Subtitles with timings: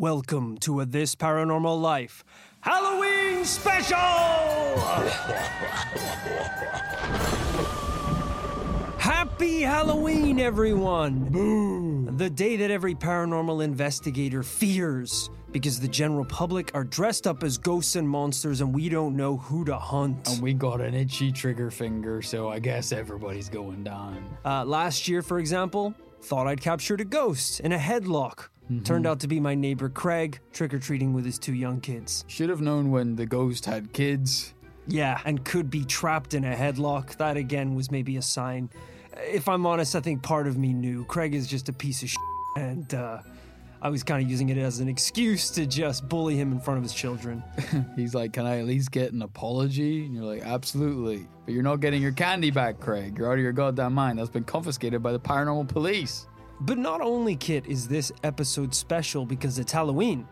[0.00, 2.24] Welcome to a This Paranormal Life
[2.62, 3.98] Halloween special!
[8.96, 12.16] Happy Halloween, everyone!
[12.16, 17.58] The day that every paranormal investigator fears because the general public are dressed up as
[17.58, 20.26] ghosts and monsters and we don't know who to hunt.
[20.30, 24.34] And we got an itchy trigger finger, so I guess everybody's going down.
[24.46, 28.48] Uh, last year, for example, thought I'd captured a ghost in a headlock.
[28.84, 32.24] Turned out to be my neighbor Craig, trick or treating with his two young kids.
[32.28, 34.54] Should have known when the ghost had kids.
[34.86, 37.16] Yeah, and could be trapped in a headlock.
[37.16, 38.70] That again was maybe a sign.
[39.16, 42.10] If I'm honest, I think part of me knew Craig is just a piece of
[42.10, 42.18] shit,
[42.56, 43.18] and uh,
[43.82, 46.78] I was kind of using it as an excuse to just bully him in front
[46.78, 47.42] of his children.
[47.96, 50.04] He's like, Can I at least get an apology?
[50.04, 51.26] And you're like, Absolutely.
[51.44, 53.16] But you're not getting your candy back, Craig.
[53.16, 54.18] You're out of your goddamn mind.
[54.18, 56.26] That's been confiscated by the paranormal police.
[56.62, 60.28] But not only, Kit, is this episode special because it's Halloween.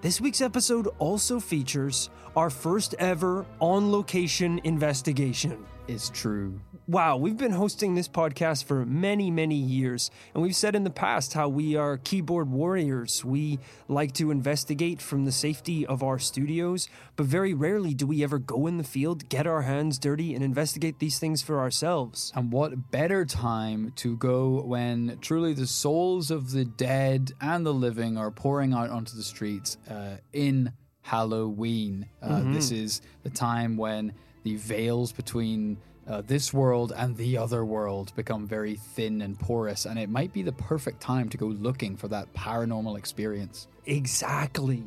[0.00, 5.66] This week's episode also features our first ever on location investigation.
[5.86, 6.58] It's true.
[6.88, 10.90] Wow, we've been hosting this podcast for many, many years, and we've said in the
[10.90, 13.24] past how we are keyboard warriors.
[13.24, 18.22] We like to investigate from the safety of our studios, but very rarely do we
[18.22, 22.30] ever go in the field, get our hands dirty, and investigate these things for ourselves.
[22.36, 27.74] And what better time to go when truly the souls of the dead and the
[27.74, 32.06] living are pouring out onto the streets uh, in Halloween?
[32.22, 34.12] Uh, This is the time when
[34.44, 39.86] the veils between uh, this world and the other world become very thin and porous,
[39.86, 43.68] and it might be the perfect time to go looking for that paranormal experience.
[43.86, 44.84] Exactly.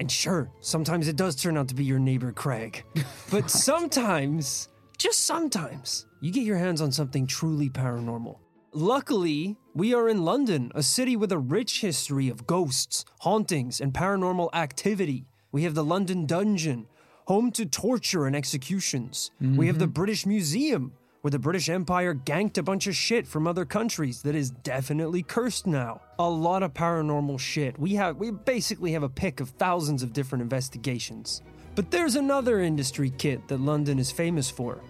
[0.00, 2.84] And sure, sometimes it does turn out to be your neighbor Craig.
[3.30, 8.38] But sometimes, just sometimes, you get your hands on something truly paranormal.
[8.72, 13.92] Luckily, we are in London, a city with a rich history of ghosts, hauntings, and
[13.92, 15.26] paranormal activity.
[15.52, 16.86] We have the London Dungeon,
[17.28, 19.30] home to torture and executions.
[19.38, 19.92] We have the mm-hmm.
[19.92, 24.34] British Museum, where the British Empire ganked a bunch of shit from other countries that
[24.34, 26.00] is definitely cursed now.
[26.18, 27.78] A lot of paranormal shit.
[27.78, 31.42] We have we basically have a pick of thousands of different investigations.
[31.74, 34.80] But there's another industry kit that London is famous for.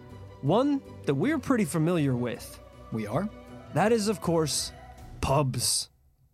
[0.41, 2.61] One that we're pretty familiar with.
[2.93, 3.29] We are?
[3.75, 4.73] That is, of course,
[5.21, 5.91] pubs.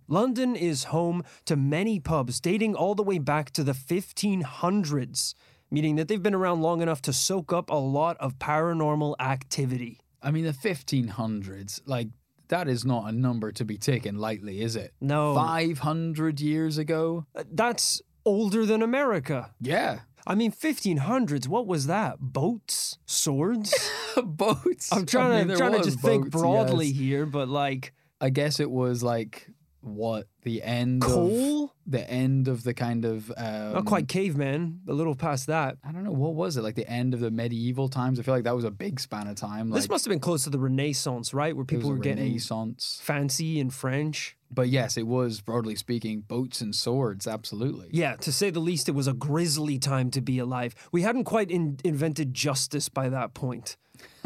[0.07, 5.35] London is home to many pubs dating all the way back to the 1500s,
[5.75, 9.99] meaning that they've been around long enough to soak up a lot of paranormal activity.
[10.23, 12.07] I mean, the 1500s, like,
[12.47, 14.95] that is not a number to be taken lightly, is it?
[15.01, 15.35] No.
[15.35, 17.27] 500 years ago?
[17.35, 19.51] Uh, That's older than America.
[19.61, 20.01] Yeah.
[20.25, 22.21] I mean, 1500s, what was that?
[22.21, 22.99] Boats?
[23.05, 23.75] Swords?
[24.25, 24.93] boats.
[24.93, 26.97] I'm trying I mean, to trying to just think broadly yes.
[26.97, 29.49] here, but like I guess it was like
[29.85, 31.73] what the end of coal?
[31.87, 35.77] the end of the kind of um, Not quite caveman, a little past that.
[35.85, 38.19] I don't know what was it like the end of the medieval times.
[38.19, 39.71] I feel like that was a big span of time.
[39.71, 41.55] Like this must have been close to the Renaissance, right?
[41.55, 42.99] Where people were getting Renaissance.
[43.03, 44.37] fancy and French.
[44.51, 47.27] But yes, it was broadly speaking boats and swords.
[47.27, 47.89] Absolutely.
[47.91, 50.75] Yeah, to say the least, it was a grisly time to be alive.
[50.93, 53.77] We hadn't quite in- invented justice by that point.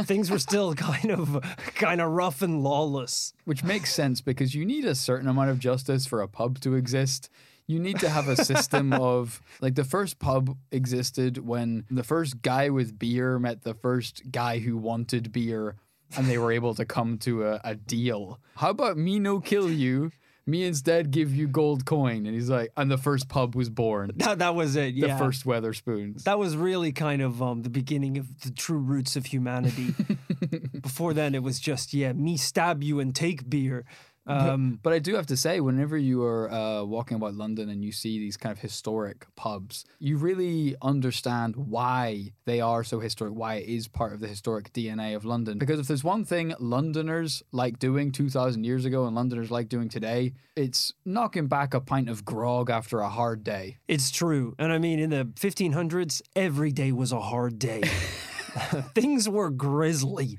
[0.03, 1.43] Things were still kind of
[1.75, 3.33] kind of rough and lawless.
[3.45, 6.75] Which makes sense because you need a certain amount of justice for a pub to
[6.75, 7.31] exist.
[7.67, 12.41] You need to have a system of like the first pub existed when the first
[12.41, 15.77] guy with beer met the first guy who wanted beer
[16.17, 18.41] and they were able to come to a, a deal.
[18.57, 20.11] How about me no kill you?
[20.49, 22.25] Me instead give you gold coin.
[22.27, 24.13] And he's like, and the first pub was born.
[24.17, 24.95] That, that was it.
[24.99, 25.19] The Yeah.
[25.19, 26.23] first Wetherspoons.
[26.25, 29.95] That was really kind of um, the beginning of the true roots of humanity.
[30.81, 33.85] Before then, it was just, yeah, me stab you and take beer.
[34.29, 37.83] Um, But I do have to say, whenever you are uh, walking about London and
[37.83, 43.35] you see these kind of historic pubs, you really understand why they are so historic,
[43.35, 45.59] why it is part of the historic DNA of London.
[45.59, 49.89] Because if there's one thing Londoners like doing 2,000 years ago and Londoners like doing
[49.89, 53.79] today, it's knocking back a pint of grog after a hard day.
[53.89, 54.55] it's true.
[54.59, 57.83] And I mean, in the 1500s, every day was a hard day.
[58.95, 60.39] Things were grisly.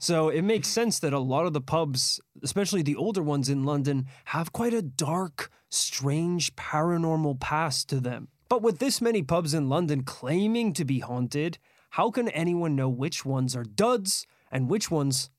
[0.00, 3.64] So it makes sense that a lot of the pubs, especially the older ones in
[3.64, 8.28] London, have quite a dark, strange, paranormal past to them.
[8.48, 11.58] But with this many pubs in London claiming to be haunted,
[11.90, 15.30] how can anyone know which ones are duds and which ones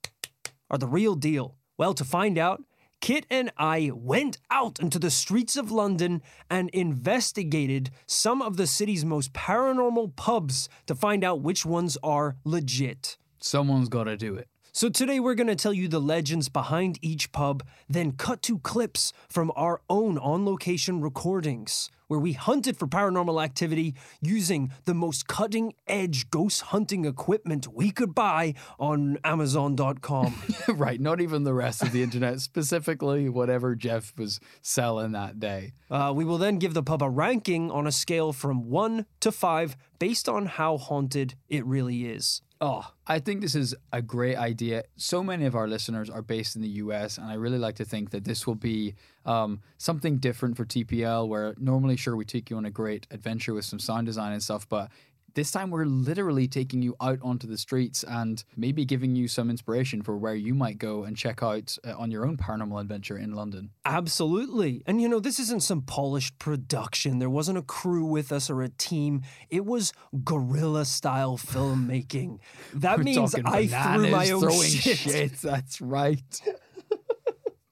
[0.70, 1.58] are the real deal?
[1.78, 2.64] Well, to find out,
[3.02, 6.22] Kit and I went out into the streets of London
[6.52, 12.38] and investigated some of the city's most paranormal pubs to find out which ones are
[12.46, 13.18] legit.
[13.40, 14.48] Someone's got to do it.
[14.72, 18.60] So today we're going to tell you the legends behind each pub, then cut to
[18.60, 24.94] clips from our own on location recordings, where we hunted for paranormal activity using the
[24.94, 30.36] most cutting edge ghost hunting equipment we could buy on Amazon.com.
[30.68, 35.72] right, not even the rest of the internet, specifically whatever Jeff was selling that day.
[35.90, 39.32] Uh, we will then give the pub a ranking on a scale from 1 to
[39.32, 42.42] 5 based on how haunted it really is.
[42.60, 44.84] Oh, I think this is a great idea.
[44.96, 47.86] So many of our listeners are based in the US, and I really like to
[47.86, 48.96] think that this will be
[49.28, 53.54] um, something different for TPL, where normally, sure, we take you on a great adventure
[53.54, 54.90] with some sound design and stuff, but
[55.34, 59.50] this time, we're literally taking you out onto the streets and maybe giving you some
[59.50, 63.18] inspiration for where you might go and check out uh, on your own paranormal adventure
[63.18, 63.72] in London.
[63.86, 64.84] Absolutely.
[64.86, 67.20] And you know, this isn't some polished production.
[67.20, 69.22] There wasn't a crew with us or a team.
[69.50, 69.94] It was
[70.24, 72.40] guerrilla style filmmaking.
[72.74, 75.34] That We're means I threw my own throwing shit.
[75.42, 76.42] That's right.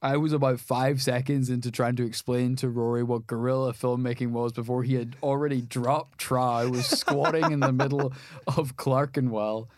[0.02, 4.52] I was about five seconds into trying to explain to Rory what guerrilla filmmaking was
[4.52, 6.62] before he had already dropped try.
[6.62, 8.14] I was squatting in the middle
[8.56, 9.68] of Clerkenwell.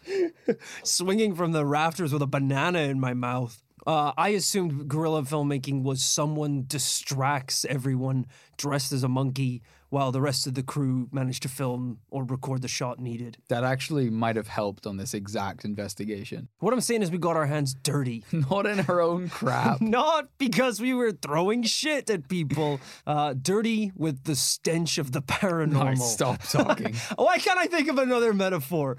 [0.85, 3.61] swinging from the rafters with a banana in my mouth.
[3.85, 8.27] Uh, I assumed guerrilla filmmaking was someone distracts everyone
[8.57, 12.63] dressed as a monkey while the rest of the crew managed to film or record
[12.63, 13.37] the shot needed.
[13.51, 16.49] That actually might have helped on this exact investigation.
[16.61, 18.25] What I'm saying is, we got our hands dirty.
[18.33, 19.81] Not in our own crap.
[19.83, 25.21] Not because we were throwing shit at people, uh, dirty with the stench of the
[25.21, 25.77] paranormal.
[25.77, 26.95] Alright, stop talking.
[27.17, 28.97] Why can't I think of another metaphor?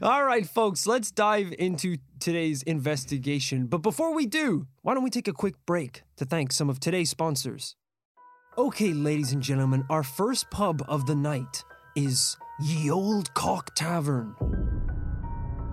[0.00, 3.66] All right, folks, let's dive into today's investigation.
[3.66, 6.78] But before we do, why don't we take a quick break to thank some of
[6.78, 7.74] today's sponsors?
[8.58, 11.62] Okay, ladies and gentlemen, our first pub of the night
[11.94, 14.34] is Ye Old Cock Tavern.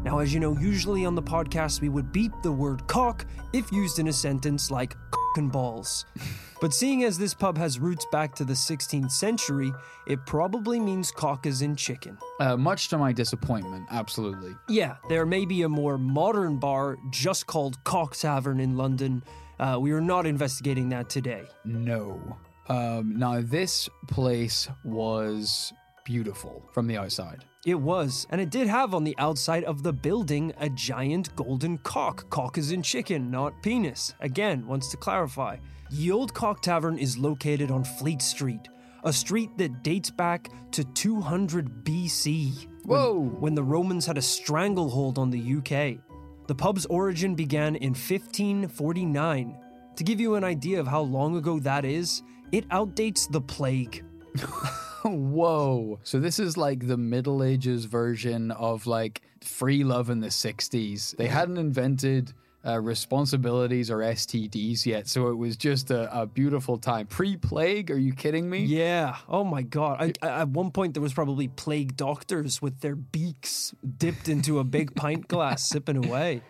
[0.04, 3.72] Now, as you know, usually on the podcast we would beep the word cock if
[3.72, 6.06] used in a sentence like cock and balls.
[6.62, 9.74] But seeing as this pub has roots back to the 16th century,
[10.08, 12.18] it probably means cock as in chicken.
[12.40, 14.56] Uh, much to my disappointment, absolutely.
[14.70, 19.26] Yeah, there may be a more modern bar just called Cock Tavern in London.
[19.60, 21.44] Uh, we are not investigating that today.
[21.66, 22.38] No.
[22.70, 25.74] Um, now, this place was
[26.06, 27.44] beautiful from the outside.
[27.66, 31.78] It was, and it did have on the outside of the building a giant golden
[31.80, 32.30] cock.
[32.30, 34.14] Cock is in chicken, not penis.
[34.20, 35.58] Again, wants to clarify.
[35.90, 38.68] Ye Old Cock Tavern is located on Fleet Street,
[39.04, 42.68] a street that dates back to 200 BC.
[42.86, 43.20] when- Whoa.
[43.40, 46.00] When the Romans had a stranglehold on the UK.
[46.48, 49.56] The pub's origin began in 1549.
[49.96, 52.22] To give you an idea of how long ago that is,
[52.54, 54.06] it outdates the plague.
[55.04, 56.00] Whoa.
[56.04, 61.18] So this is like the Middle Ages version of like free love in the 60s.
[61.18, 62.32] They hadn't invented
[62.66, 67.08] uh, responsibilities or STDs yet, so it was just a, a beautiful time.
[67.08, 67.92] Pre plague?
[67.92, 68.60] Are you kidding me?
[68.60, 69.18] Yeah.
[69.28, 69.98] Oh my God.
[70.00, 74.60] I, I, at one point, there was probably plague doctors with their beaks dipped into
[74.60, 76.44] a big pint glass, sipping away.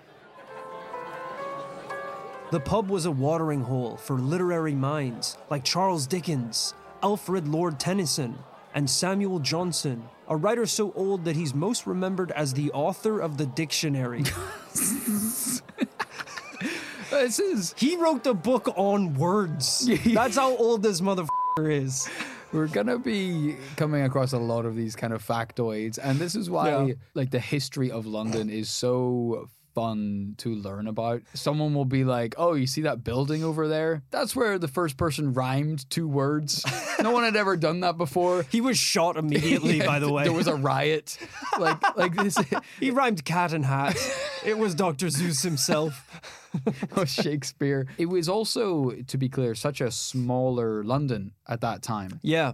[2.54, 8.38] The pub was a watering hole for literary minds like Charles Dickens, Alfred Lord Tennyson,
[8.76, 13.40] and Samuel Johnson, a writer so old that he's most remembered as the author of
[13.40, 14.24] the dictionary.
[17.10, 17.74] This is.
[17.76, 19.90] he wrote the book on words.
[20.06, 21.28] That's how old this motherfucker
[21.72, 22.08] is.
[22.52, 26.52] We're gonna be coming across a lot of these kind of factoids, and this is
[26.52, 26.94] why Yeah.
[27.16, 31.22] like the history of London is so fun to learn about.
[31.34, 34.04] Someone will be like, "Oh, you see that building over there?
[34.12, 36.66] That's where the first person rhymed two words.
[37.02, 40.24] no one had ever done that before." He was shot immediately, by the way.
[40.24, 41.18] there was a riot.
[41.60, 42.38] Like, like this.
[42.80, 43.98] He rhymed cat and hat.
[44.46, 45.08] It was Dr.
[45.08, 46.22] Seuss himself.
[46.66, 47.88] of oh, Shakespeare.
[47.98, 52.20] It was also, to be clear, such a smaller London at that time.
[52.22, 52.54] Yeah.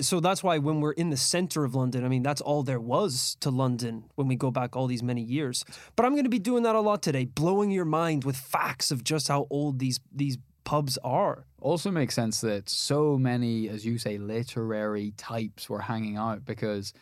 [0.00, 2.80] So that's why when we're in the center of London, I mean, that's all there
[2.80, 5.64] was to London when we go back all these many years.
[5.94, 8.90] But I'm going to be doing that a lot today, blowing your mind with facts
[8.90, 11.46] of just how old these these pubs are.
[11.60, 16.92] Also makes sense that so many, as you say, literary types were hanging out because,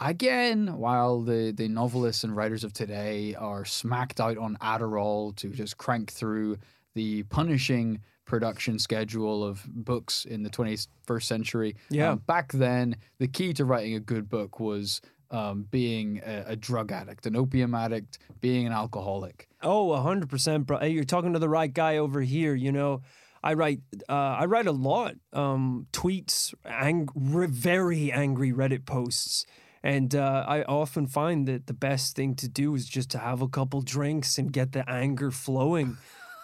[0.00, 5.50] again, while the, the novelists and writers of today are smacked out on Adderall to
[5.50, 6.58] just crank through
[6.94, 12.10] the punishing production schedule of books in the 21st century, Yeah.
[12.10, 16.56] um, back then, the key to writing a good book was um, being a, a
[16.56, 19.48] drug addict, an opium addict, being an alcoholic.
[19.62, 20.78] Oh, hundred percent, bro.
[20.78, 22.54] Hey, you're talking to the right guy over here.
[22.54, 23.02] You know,
[23.42, 29.46] I write, uh, I write a lot, um, tweets, ang- very angry Reddit posts,
[29.82, 33.40] And uh, I often find that the best thing to do is just to have
[33.42, 35.96] a couple drinks and get the anger flowing.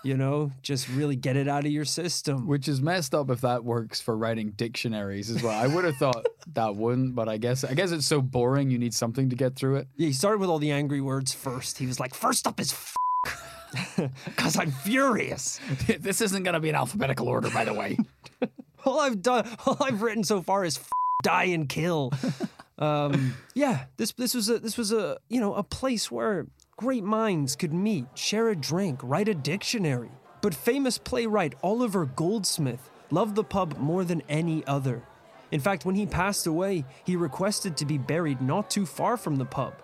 [0.05, 2.47] You know, just really get it out of your system.
[2.47, 5.57] Which is messed up if that works for writing dictionaries as well.
[5.57, 8.79] I would have thought that wouldn't, but I guess I guess it's so boring you
[8.79, 9.89] need something to get through it.
[9.97, 11.79] Yeah, he started with all the angry words first.
[11.79, 12.97] He was like, first up is f-
[14.27, 15.61] because I'm furious.
[16.01, 17.97] this isn't going to be in alphabetical order, by the way.
[18.85, 20.91] all I've done, all I've written so far is f-
[21.23, 22.13] die and kill.
[22.79, 27.05] Um, yeah, this this was a this was a you know a place where great
[27.05, 30.11] minds could meet, share a drink, write a dictionary.
[30.41, 35.02] But famous playwright Oliver Goldsmith loved the pub more than any other.
[35.50, 39.37] In fact, when he passed away, he requested to be buried not too far from
[39.37, 39.75] the pub.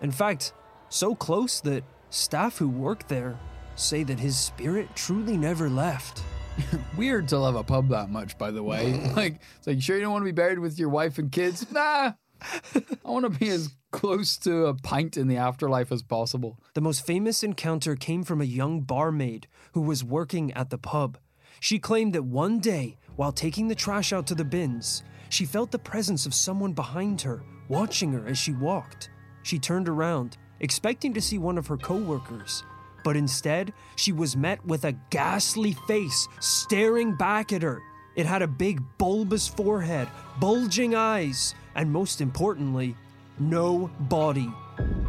[0.00, 0.52] In fact,
[0.88, 3.38] so close that staff who work there
[3.76, 6.22] say that his spirit truly never left.
[6.96, 8.94] Weird to love a pub that much, by the way.
[9.16, 11.70] like, it's like, sure you don't want to be buried with your wife and kids?
[11.70, 12.12] Nah.
[12.74, 16.58] I want to be as close to a pint in the afterlife as possible.
[16.74, 21.16] The most famous encounter came from a young barmaid who was working at the pub.
[21.60, 25.70] She claimed that one day, while taking the trash out to the bins, she felt
[25.70, 29.08] the presence of someone behind her, watching her as she walked.
[29.42, 32.64] She turned around, expecting to see one of her coworkers,
[33.02, 37.80] but instead, she was met with a ghastly face staring back at her.
[38.14, 42.94] It had a big bulbous forehead, bulging eyes, and most importantly,
[43.38, 44.50] no body.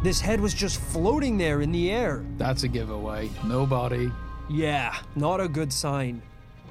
[0.02, 2.24] This head was just floating there in the air.
[2.36, 3.30] That's a giveaway.
[3.44, 4.10] No body.
[4.48, 6.22] Yeah, not a good sign.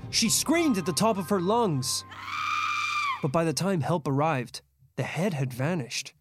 [0.09, 2.03] She screamed at the top of her lungs.
[3.21, 4.61] But by the time help arrived,
[4.95, 6.13] the head had vanished.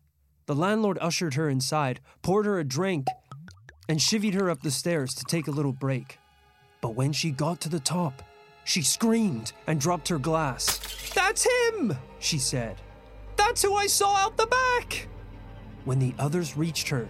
[0.47, 3.07] The landlord ushered her inside, poured her a drink,
[3.89, 6.19] and chivied her up the stairs to take a little break.
[6.81, 8.23] But when she got to the top,
[8.65, 11.13] she screamed and dropped her glass.
[11.15, 12.81] That's him, she said.
[13.37, 15.09] That's who I saw out the back.
[15.87, 17.09] When the others reached her,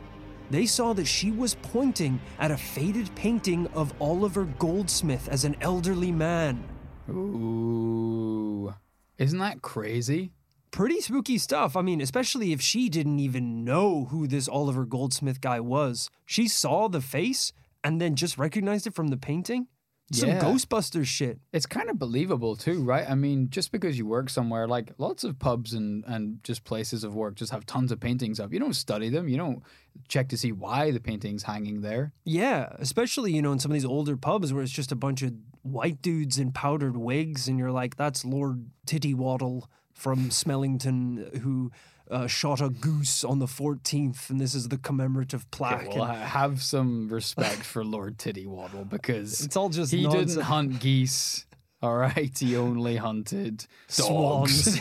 [0.50, 5.56] they saw that she was pointing at a faded painting of Oliver Goldsmith as an
[5.62, 6.62] elderly man.
[7.08, 8.74] Ooh.
[9.16, 10.32] Isn't that crazy?
[10.72, 11.74] Pretty spooky stuff.
[11.74, 16.10] I mean, especially if she didn't even know who this Oliver Goldsmith guy was.
[16.26, 19.68] She saw the face and then just recognized it from the painting.
[20.12, 20.40] Some Yeah.
[20.40, 21.40] Ghostbusters shit.
[21.52, 23.08] It's kind of believable too, right?
[23.08, 27.02] I mean, just because you work somewhere, like lots of pubs and, and just places
[27.02, 28.52] of work just have tons of paintings up.
[28.52, 29.28] You don't study them.
[29.28, 29.62] You don't
[30.08, 32.12] check to see why the painting's hanging there.
[32.24, 35.22] Yeah, especially, you know, in some of these older pubs where it's just a bunch
[35.22, 35.32] of
[35.62, 41.72] white dudes in powdered wigs, and you're like, that's Lord Tittywaddle from Smellington who
[42.10, 45.88] uh, shot a goose on the 14th, and this is the commemorative plaque.
[45.94, 50.32] well, and ha- have some respect for Lord Tittywaddle because it's all just he nonsense.
[50.34, 51.46] didn't hunt geese.
[51.82, 54.78] All right, he only hunted swans.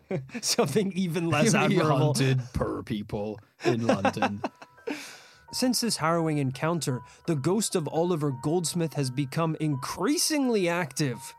[0.40, 1.98] Something even less he admirable.
[2.14, 4.42] hunted per people in London.
[5.52, 11.34] Since this harrowing encounter, the ghost of Oliver Goldsmith has become increasingly active.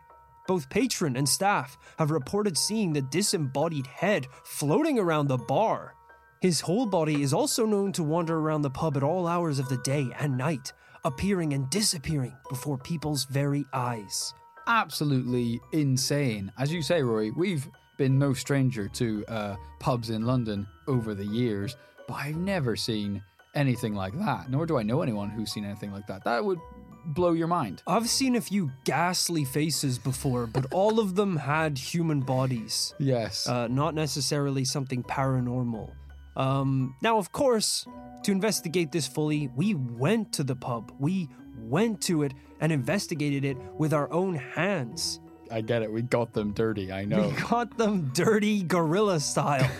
[0.51, 5.95] Both patron and staff have reported seeing the disembodied head floating around the bar.
[6.41, 9.69] His whole body is also known to wander around the pub at all hours of
[9.69, 10.73] the day and night,
[11.05, 14.33] appearing and disappearing before people's very eyes.
[14.67, 16.51] absolutely insane.
[16.57, 17.65] As you say, Roy, we've
[17.97, 21.77] been no stranger to uh, pubs in London over the years,
[22.09, 23.23] but I've never seen
[23.55, 24.49] anything like that.
[24.49, 26.25] Nor do I know anyone who's seen anything like that.
[26.25, 26.59] That would
[27.05, 27.83] blow your mind.
[27.87, 32.93] I've seen a few ghastly faces before, but all of them had human bodies.
[32.99, 33.47] Yes.
[33.47, 35.91] uh, not necessarily something paranormal.
[36.35, 37.85] Um, now, of course,
[38.23, 40.93] to investigate this fully, we went to the pub.
[40.99, 45.19] We went to it and investigated it with our own hands.
[45.51, 45.91] I get it.
[45.91, 46.91] We got them dirty.
[46.91, 47.27] I know.
[47.27, 49.69] We got them dirty gorilla style.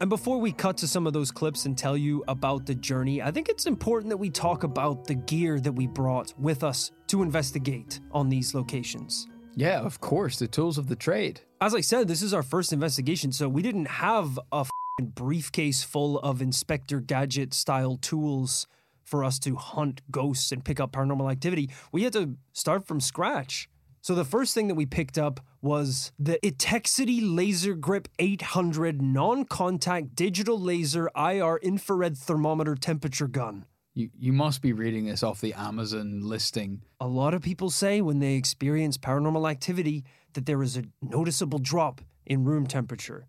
[0.00, 3.22] and before we cut to some of those clips and tell you about the journey,
[3.22, 6.92] I think it's important that we talk about the gear that we brought with us
[7.08, 9.26] to investigate on these locations.
[9.54, 10.38] yeah, of course.
[10.38, 11.40] The tools of the trade.
[11.62, 15.82] as I said, this is our first investigation, so we didn't have a fing briefcase
[15.82, 18.66] full of Inspector Gadget style tools
[19.02, 21.70] for us to hunt ghosts and pick up paranormal activity.
[21.90, 23.70] We had to start from scratch.
[24.06, 30.14] So the first thing that we picked up was the Etekcity Laser Grip 800 non-contact
[30.14, 33.66] digital laser IR infrared thermometer temperature gun.
[33.94, 36.82] You you must be reading this off the Amazon listing.
[37.00, 41.58] A lot of people say when they experience paranormal activity that there is a noticeable
[41.58, 43.26] drop in room temperature.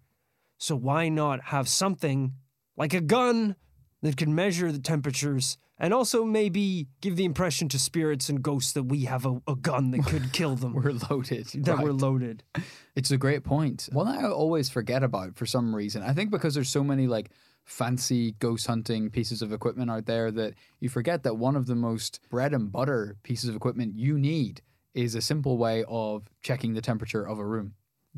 [0.60, 2.34] So why not have something
[2.75, 3.55] like a gun
[4.01, 8.72] that could measure the temperatures and also maybe give the impression to spirits and ghosts
[8.74, 10.74] that we have a, a gun that could kill them.
[10.74, 11.48] We're loaded.
[11.66, 12.44] that we're loaded.
[12.96, 13.89] It's a great point.
[13.92, 16.01] One that I always forget about for some reason.
[16.01, 17.30] I think because there's so many like
[17.63, 21.75] fancy ghost hunting pieces of equipment out there that you forget that one of the
[21.75, 24.62] most bread and butter pieces of equipment you need
[24.94, 27.74] is a simple way of checking the temperature of a room.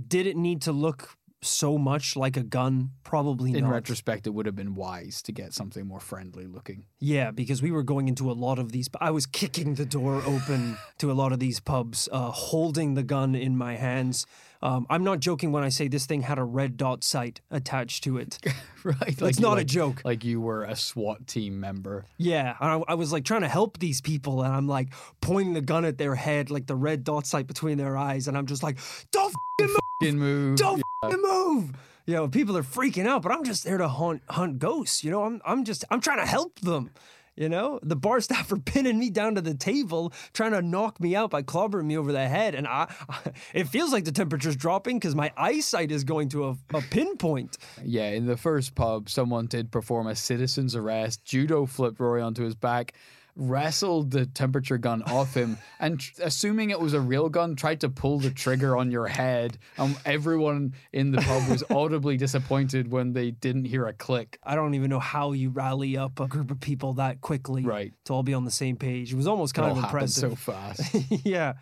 [0.07, 2.91] Did it need to look so much like a gun?
[3.03, 3.71] Probably In not.
[3.71, 6.85] retrospect, it would have been wise to get something more friendly looking.
[6.99, 8.89] Yeah, because we were going into a lot of these.
[8.99, 13.03] I was kicking the door open to a lot of these pubs, uh, holding the
[13.03, 14.25] gun in my hands.
[14.61, 18.03] Um, I'm not joking when I say this thing had a red dot sight attached
[18.03, 18.39] to it.
[18.83, 19.15] right?
[19.21, 20.01] It's not a joke.
[20.03, 22.05] Like you were a SWAT team member.
[22.17, 24.89] Yeah, I, I was like trying to help these people, and I'm like
[25.21, 28.37] pointing the gun at their head, like the red dot sight between their eyes, and
[28.37, 28.79] I'm just like,
[29.11, 29.79] "Don't f***ing move!
[30.01, 30.57] Move.
[30.57, 31.71] Don't move!"
[32.05, 35.03] You know, people are freaking out, but I'm just there to hunt hunt ghosts.
[35.03, 36.91] You know, I'm I'm just I'm trying to help them.
[37.35, 40.99] You know, the bar staff are pinning me down to the table, trying to knock
[40.99, 42.93] me out by clobbering me over the head, and I,
[43.53, 47.57] it feels like the temperature's dropping because my eyesight is going to a, a pinpoint.
[47.83, 52.43] Yeah, in the first pub, someone did perform a citizen's arrest, judo flipped Rory onto
[52.43, 52.93] his back,
[53.39, 57.79] wrestled the temperature gun off him, and tr- assuming it was a real gun, tried
[57.81, 59.57] to pull the trigger on your head.
[59.77, 64.37] And everyone in the pub was audibly disappointed when they didn't hear a click.
[64.43, 67.93] I don't even know how you rally up a group of people that quickly Right.
[68.05, 69.13] to all be on the same page.
[69.13, 70.93] It was almost It kind all of happened so fast.
[71.25, 71.53] yeah.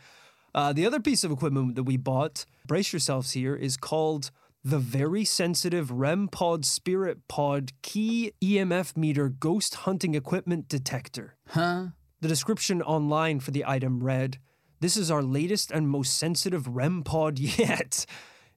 [0.56, 4.32] Uh, the other piece of equipment that we bought, brace yourselves here, is called
[4.64, 11.36] the Very Sensitive REM Pod Spirit Pod Key EMF Meter Ghost Hunting Equipment Detector.
[11.50, 11.88] huh?
[12.20, 14.40] The description online for the item read
[14.80, 18.06] This is our latest and most sensitive REM pod yet.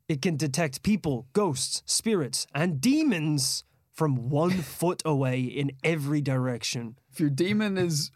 [0.08, 6.96] It can detect people, ghosts, spirits, and demons from one foot away in every direction.
[7.12, 8.10] If your demon is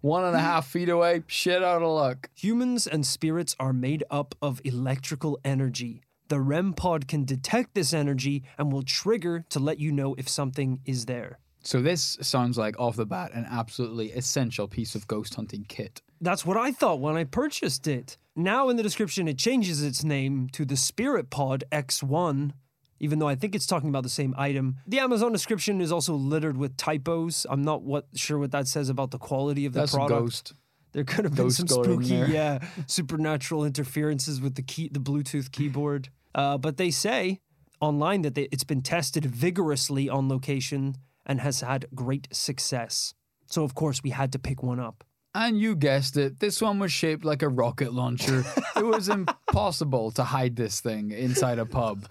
[0.00, 2.30] one and a half feet away, shit out of luck.
[2.36, 6.02] Humans and spirits are made up of electrical energy.
[6.28, 10.28] The REM pod can detect this energy and will trigger to let you know if
[10.28, 11.38] something is there.
[11.62, 16.02] So this sounds like off the bat an absolutely essential piece of ghost hunting kit.
[16.20, 18.16] That's what I thought when I purchased it.
[18.36, 22.52] Now in the description, it changes its name to the Spirit Pod X1,
[23.00, 24.76] even though I think it's talking about the same item.
[24.86, 27.46] The Amazon description is also littered with typos.
[27.48, 30.20] I'm not what sure what that says about the quality of the That's product.
[30.20, 30.54] ghost.
[30.94, 35.50] There could have been ghost some spooky, yeah, supernatural interferences with the key, the Bluetooth
[35.50, 36.08] keyboard.
[36.34, 37.40] Uh, but they say
[37.80, 43.12] online that they, it's been tested vigorously on location and has had great success.
[43.46, 45.02] So of course we had to pick one up.
[45.34, 48.44] And you guessed it, this one was shaped like a rocket launcher.
[48.76, 52.06] it was impossible to hide this thing inside a pub.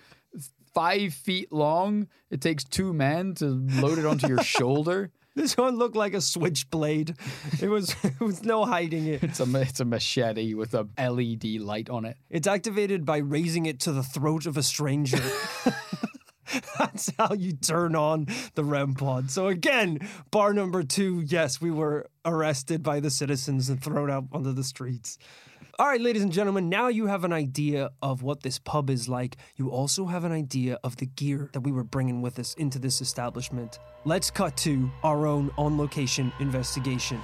[0.73, 5.11] Five feet long, it takes two men to load it onto your shoulder.
[5.35, 7.15] This one looked like a switchblade.
[7.59, 9.23] It was, it was no hiding it.
[9.23, 12.17] It's a, it's a machete with a LED light on it.
[12.29, 15.21] It's activated by raising it to the throat of a stranger.
[16.77, 19.31] That's how you turn on the REM pod.
[19.31, 24.25] So again, bar number two, yes, we were arrested by the citizens and thrown out
[24.31, 25.17] onto the streets.
[25.79, 29.09] All right, ladies and gentlemen, now you have an idea of what this pub is
[29.09, 29.37] like.
[29.55, 32.77] You also have an idea of the gear that we were bringing with us into
[32.77, 33.79] this establishment.
[34.05, 37.19] Let's cut to our own on location investigation.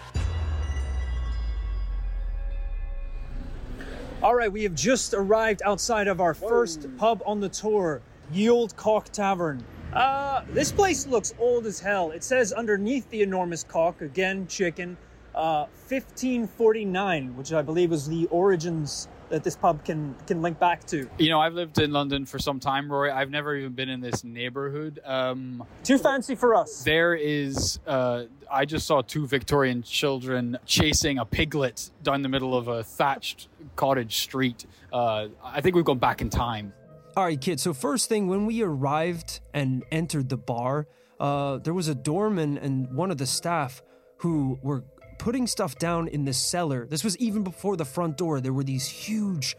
[4.23, 8.49] All right, we have just arrived outside of our first pub on the tour, Ye
[8.49, 9.63] Old Cock Tavern.
[9.93, 12.09] Uh, this place looks old as hell.
[12.09, 14.97] It says underneath the enormous cock, again, chicken,
[15.35, 20.85] uh, 1549, which I believe was the origins that this pub can can link back
[20.87, 21.07] to.
[21.19, 23.11] You know, I've lived in London for some time, Rory.
[23.11, 24.99] I've never even been in this neighborhood.
[25.05, 26.83] Um, Too fancy for us.
[26.83, 32.57] there is, uh, I just saw two Victorian children chasing a piglet down the middle
[32.57, 34.65] of a thatched cottage street.
[34.91, 36.73] Uh, I think we've gone back in time.
[37.15, 37.61] All right, kids.
[37.61, 40.87] So first thing, when we arrived and entered the bar,
[41.19, 43.83] uh, there was a doorman and one of the staff
[44.17, 44.83] who were
[45.19, 46.87] putting stuff down in the cellar.
[46.87, 48.41] This was even before the front door.
[48.41, 49.55] There were these huge,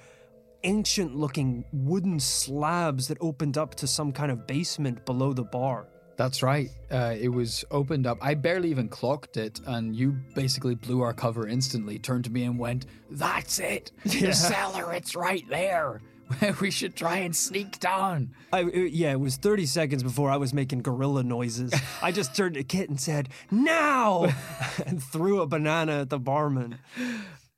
[0.65, 5.87] ancient-looking wooden slabs that opened up to some kind of basement below the bar.
[6.17, 6.69] That's right.
[6.91, 8.19] Uh, it was opened up.
[8.21, 11.99] I barely even clocked it, and you basically blew our cover instantly.
[11.99, 14.93] Turned to me and went, "That's it, the cellar.
[14.93, 16.03] It's right there.
[16.61, 20.37] we should try and sneak down." I, it- yeah, it was 30 seconds before I
[20.37, 21.73] was making gorilla noises.
[22.03, 24.27] I just turned to Kit and said, Now!
[24.87, 26.79] and threw a banana at the barman.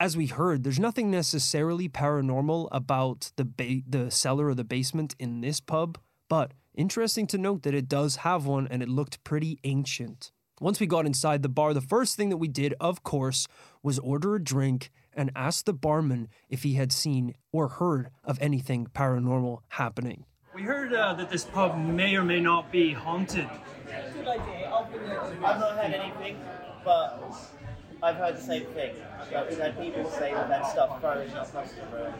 [0.01, 5.15] As we heard, there's nothing necessarily paranormal about the ba- the cellar or the basement
[5.19, 5.97] in this pub,
[6.29, 10.33] but interesting to note that it does have one and it looked pretty ancient.
[10.61, 13.47] Once we got inside the bar, the first thing that we did, of course,
[13.83, 18.39] was order a drink and asked the barman if he had seen or heard of
[18.41, 20.25] anything paranormal happening.
[20.55, 23.49] We heard uh, that this pub may or may not be haunted.
[23.87, 24.71] Good idea.
[24.71, 26.39] I've, not heard anything,
[26.85, 27.23] but
[28.03, 28.95] I've heard the same thing.
[29.33, 32.13] Like, we've had people say that that stuff thrown across the room.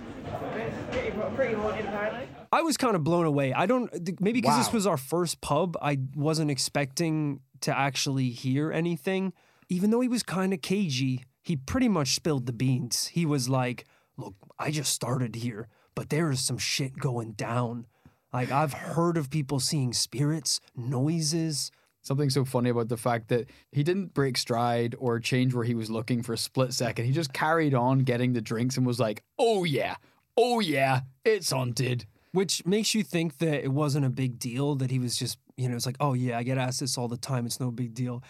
[0.91, 2.29] Pretty, pretty haunted, apparently.
[2.53, 3.53] I was kind of blown away.
[3.53, 8.71] I don't maybe because this was our first pub, I wasn't expecting to actually hear
[8.71, 9.33] anything.
[9.69, 13.09] Even though he was kind of cagey, he pretty much spilled the beans.
[13.09, 13.85] He was like,
[14.17, 17.87] "Look, I just started here, but there is some shit going down.
[18.33, 21.71] Like I've heard of people seeing spirits, noises,
[22.05, 25.77] Something so funny about the fact that he didn't break stride or change where he
[25.77, 27.05] was looking for a split second.
[27.05, 29.95] He just carried on getting the drinks and was like, oh yeah,
[30.37, 32.07] oh yeah, it's haunted.
[32.33, 35.69] which makes you think that it wasn't a big deal that he was just you
[35.69, 37.93] know it's like oh yeah i get asked this all the time it's no big
[37.95, 38.23] deal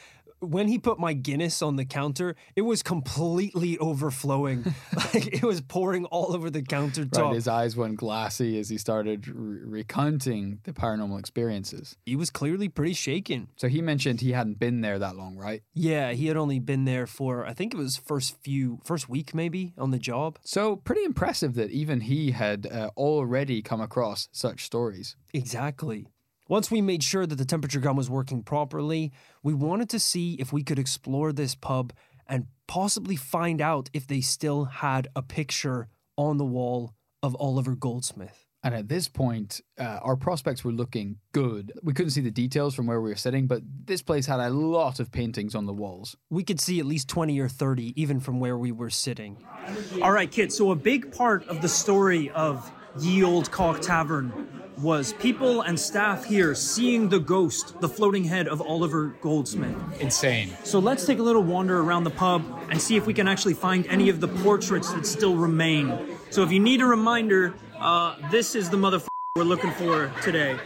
[0.42, 4.64] when he put my guinness on the counter it was completely overflowing
[5.14, 8.76] like it was pouring all over the countertop Right, his eyes went glassy as he
[8.78, 11.96] started re- recounting the paranormal experiences.
[12.05, 15.62] he was clearly pretty shaken So he mentioned he hadn't been there that long, right?
[15.74, 19.35] yeah he had only been there for i think it was first few first week
[19.35, 24.28] maybe on the job So pretty impressive that even he had uh, already come across
[24.33, 25.16] such stories.
[25.35, 26.07] Exactly.
[26.52, 29.10] Once we made sure that the temperature gun was working properly,
[29.42, 31.94] we wanted to see if we could explore this pub
[32.26, 35.88] and possibly find out if they still had a picture
[36.18, 38.44] on the wall of Oliver Goldsmith.
[38.62, 41.72] And at this point, uh, our prospects were looking good.
[41.82, 44.50] We couldn't see the details from where we were sitting, but this place had a
[44.50, 46.18] lot of paintings on the walls.
[46.28, 49.42] We could see at least 20 or 30 even from where we were sitting.
[50.02, 54.33] All right, kids, So a big part of the story of Ye Old Cock Tavern
[54.78, 59.76] was people and staff here seeing the ghost, the floating head of Oliver Goldsmith.
[60.00, 60.52] Insane.
[60.64, 63.55] So let's take a little wander around the pub and see if we can actually
[63.55, 66.16] find any of the portraits that still remain.
[66.31, 70.59] So if you need a reminder, uh, this is the motherfucker we're looking for today.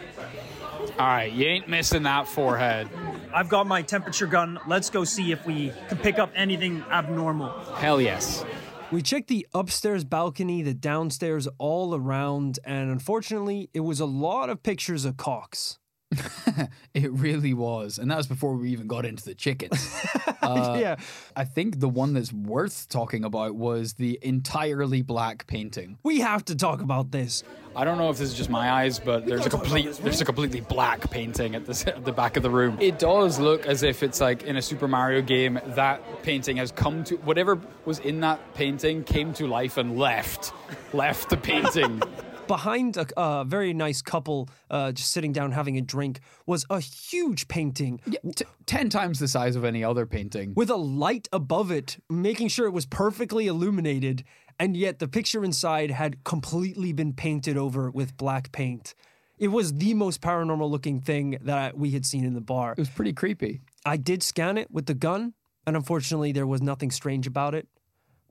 [0.98, 2.88] All right, you ain't missing that forehead.
[3.34, 4.58] I've got my temperature gun.
[4.66, 7.50] Let's go see if we can pick up anything abnormal.
[7.74, 8.44] Hell yes.
[8.92, 14.48] We checked the upstairs balcony, the downstairs, all around, and unfortunately, it was a lot
[14.48, 15.78] of pictures of cocks.
[16.94, 17.98] It really was.
[17.98, 19.94] And that was before we even got into the chickens.
[20.42, 20.94] Uh, yeah.
[21.34, 25.98] I think the one that's worth talking about was the entirely black painting.
[26.04, 27.42] We have to talk about this.
[27.74, 30.24] I don't know if this is just my eyes, but there's a complete there's a
[30.24, 32.78] completely black painting at the at the back of the room.
[32.80, 36.70] It does look as if it's like in a Super Mario game that painting has
[36.70, 40.52] come to whatever was in that painting came to life and left
[40.92, 42.00] left the painting.
[42.46, 46.80] behind a, a very nice couple uh, just sitting down having a drink was a
[46.80, 50.52] huge painting Yeah, t- 10 times the size of any other painting.
[50.54, 54.24] with a light above it, making sure it was perfectly illuminated.
[54.58, 58.94] And yet the picture inside had completely been painted over with black paint.
[59.38, 62.72] It was the most paranormal looking thing that we had seen in the bar.
[62.72, 63.60] It was pretty creepy.
[63.84, 65.34] I did scan it with the gun,
[65.66, 67.68] and unfortunately, there was nothing strange about it.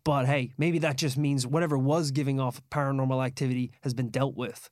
[0.05, 4.37] But hey, maybe that just means whatever was giving off paranormal activity has been dealt
[4.37, 4.69] with.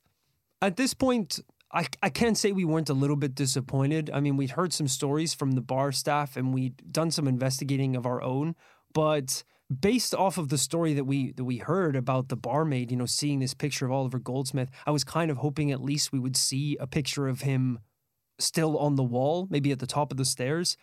[0.62, 1.40] At this point,
[1.72, 4.10] I, I can't say we weren't a little bit disappointed.
[4.14, 7.96] I mean, we'd heard some stories from the bar staff and we'd done some investigating
[7.96, 8.54] of our own,
[8.94, 9.42] but
[9.80, 13.06] based off of the story that we that we heard about the barmaid, you know,
[13.06, 16.36] seeing this picture of Oliver Goldsmith, I was kind of hoping at least we would
[16.36, 17.80] see a picture of him
[18.38, 20.76] still on the wall, maybe at the top of the stairs.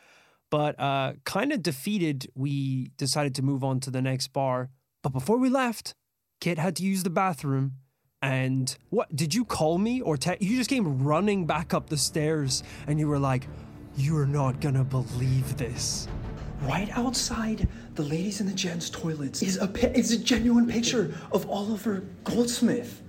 [0.51, 4.69] But uh, kind of defeated, we decided to move on to the next bar.
[5.01, 5.95] But before we left,
[6.41, 7.77] Kit had to use the bathroom.
[8.21, 11.97] And what did you call me or te- you just came running back up the
[11.97, 13.47] stairs and you were like,
[13.97, 16.07] "You're not gonna believe this."
[16.61, 21.15] Right outside the ladies and the gents' toilets is a pi- is a genuine picture
[21.31, 23.00] of Oliver Goldsmith.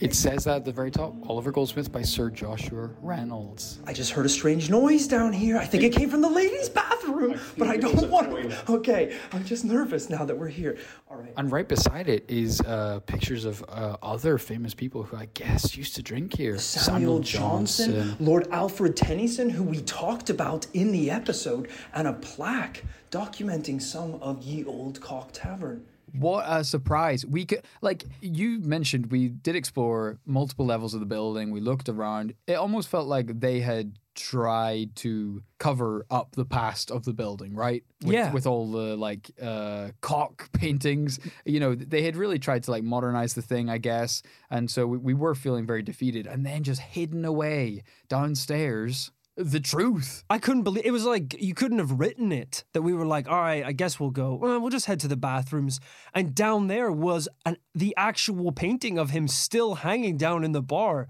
[0.00, 3.78] It says that at the very top, Oliver Goldsmith by Sir Joshua Reynolds.
[3.86, 5.56] I just heard a strange noise down here.
[5.56, 8.72] I think it came from the ladies' bathroom, but I don't want to.
[8.72, 10.78] Okay, I'm just nervous now that we're here.
[11.08, 11.32] All right.
[11.36, 15.76] And right beside it is uh, pictures of uh, other famous people who I guess
[15.76, 16.58] used to drink here.
[16.58, 22.82] Samuel Johnson, Lord Alfred Tennyson, who we talked about in the episode, and a plaque
[23.12, 25.84] documenting some of Ye Old Cock Tavern.
[26.18, 27.26] What a surprise.
[27.26, 31.50] We could, like you mentioned, we did explore multiple levels of the building.
[31.50, 32.34] We looked around.
[32.46, 37.54] It almost felt like they had tried to cover up the past of the building,
[37.54, 37.82] right?
[38.04, 38.32] With, Yeah.
[38.32, 41.18] With all the like uh, cock paintings.
[41.44, 44.22] You know, they had really tried to like modernize the thing, I guess.
[44.50, 46.26] And so we, we were feeling very defeated.
[46.28, 50.24] And then just hidden away downstairs, the truth.
[50.30, 53.28] I couldn't believe it was like you couldn't have written it that we were like,
[53.28, 54.34] all right, I guess we'll go.
[54.34, 55.80] Well, we'll just head to the bathrooms.
[56.14, 60.62] And down there was an, the actual painting of him still hanging down in the
[60.62, 61.08] bar.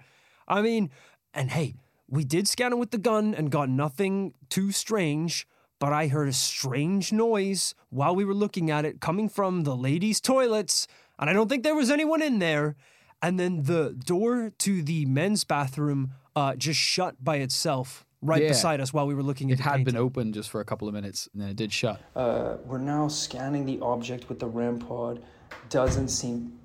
[0.49, 0.91] I mean,
[1.35, 1.75] and hey,
[2.09, 5.47] we did scan it with the gun and got nothing too strange.
[5.79, 9.77] But I heard a strange noise while we were looking at it coming from the
[9.77, 10.87] ladies' toilets,
[11.19, 12.77] and I don't think there was anyone in there.
[13.21, 18.49] And then the door to the men's bathroom uh, just shut by itself right Yeah.
[18.49, 20.65] beside us while we were looking at It the had been open just for a
[20.65, 22.01] couple of minutes and then it did shut.
[22.17, 25.23] Uh, we're now scanning the object with the REM pod.
[25.69, 26.59] Doesn't seem.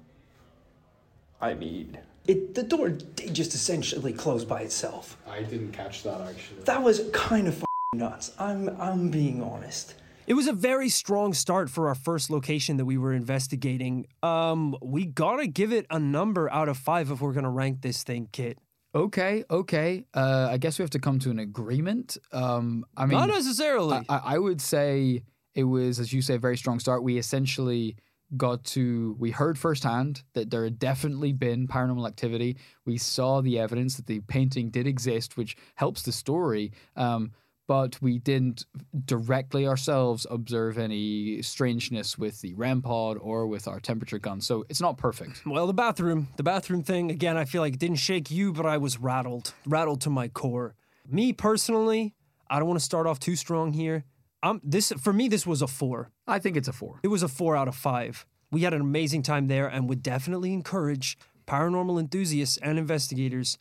[1.42, 5.18] I mean, it the door did just essentially close by itself.
[5.30, 6.64] I didn't catch that actually.
[6.64, 7.64] That was kind of
[7.96, 8.32] nuts.
[8.40, 9.96] I'm I'm being honest.
[10.28, 14.06] It was a very strong start for our first location that we were investigating.
[14.22, 18.04] Um, we gotta give it a number out of five if we're gonna rank this
[18.04, 18.60] thing, Kit.
[18.94, 20.06] Okay, okay.
[20.14, 22.18] Uh, I guess we have to come to an agreement.
[22.32, 24.04] Um, I mean, Not necessarily.
[24.10, 25.24] I, I would say
[25.54, 27.04] it was, as you say, a very strong start.
[27.04, 27.98] We essentially
[28.36, 32.58] got to, we heard firsthand that there had definitely been paranormal activity.
[32.86, 36.72] We saw the evidence that the painting did exist, which helps the story.
[36.96, 37.32] Um,
[37.70, 38.66] but we didn't
[39.06, 44.42] directly ourselves observe any strangeness with the REM pod or with our temperature gun.
[44.42, 45.44] So it's not perfect.
[45.46, 48.66] Well, the bathroom, the bathroom thing, again, I feel like it didn't shake you, but
[48.66, 50.74] I was rattled, rattled to my core.
[51.08, 52.16] Me personally,
[52.50, 54.04] I don't want to start off too strong here.
[54.42, 56.10] Um, this for me, this was a four.
[56.26, 57.00] I think it's a four.
[57.04, 58.26] It was a four out of five.
[58.52, 63.60] We had an amazing time there and would definitely encourage paranormal enthusiasts and investigators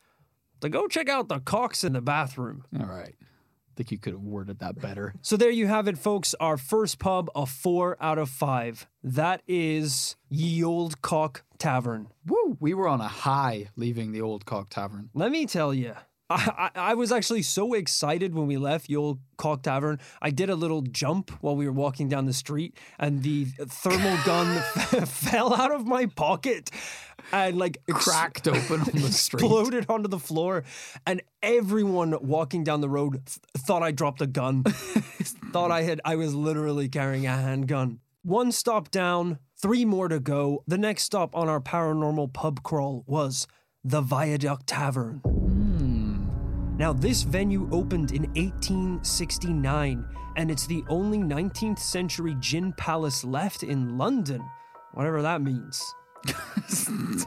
[0.63, 2.65] to go check out the cocks in the bathroom.
[2.79, 3.15] All right.
[3.79, 5.15] Think you could have worded that better.
[5.23, 6.35] So there you have it, folks.
[6.41, 8.89] Our first pub, a four out of five.
[9.05, 12.09] That is Ye Old Cock Tavern.
[12.27, 12.57] Woo!
[12.59, 15.11] We were on a high leaving the old cock tavern.
[15.15, 15.95] Let me tell you,
[16.31, 19.99] I, I, was actually so excited when we left Yule Cock Tavern.
[20.21, 24.19] I did a little jump while we were walking down the street, and the thermal
[24.27, 24.61] gun
[25.07, 26.71] fell out of my pocket
[27.33, 29.41] and like ex- Cracked open on the street.
[29.41, 30.65] exploded onto the floor,
[31.07, 34.65] and everyone walking down the road th- thought I dropped a gun.
[34.65, 38.01] thought I had I was literally carrying a handgun.
[38.23, 40.63] One stop down, three more to go.
[40.67, 43.47] The next stop on our paranormal pub crawl was
[43.83, 45.23] the Viaduct Tavern.
[46.79, 53.65] Now, this venue opened in 1869, and it's the only 19th century gin palace left
[53.65, 54.49] in London,
[54.93, 55.85] whatever that means.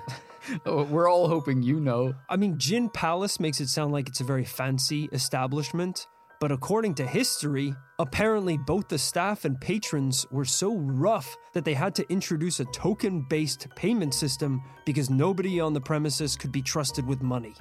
[0.66, 2.16] Oh, We're all hoping you know.
[2.28, 6.08] I mean, Gin Palace makes it sound like it's a very fancy establishment,
[6.42, 11.76] but according to history, apparently both the staff and patrons were so rough that they
[11.76, 16.64] had to introduce a token based payment system because nobody on the premises could be
[16.64, 17.54] trusted with money.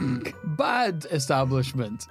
[0.56, 2.06] Bad establishment.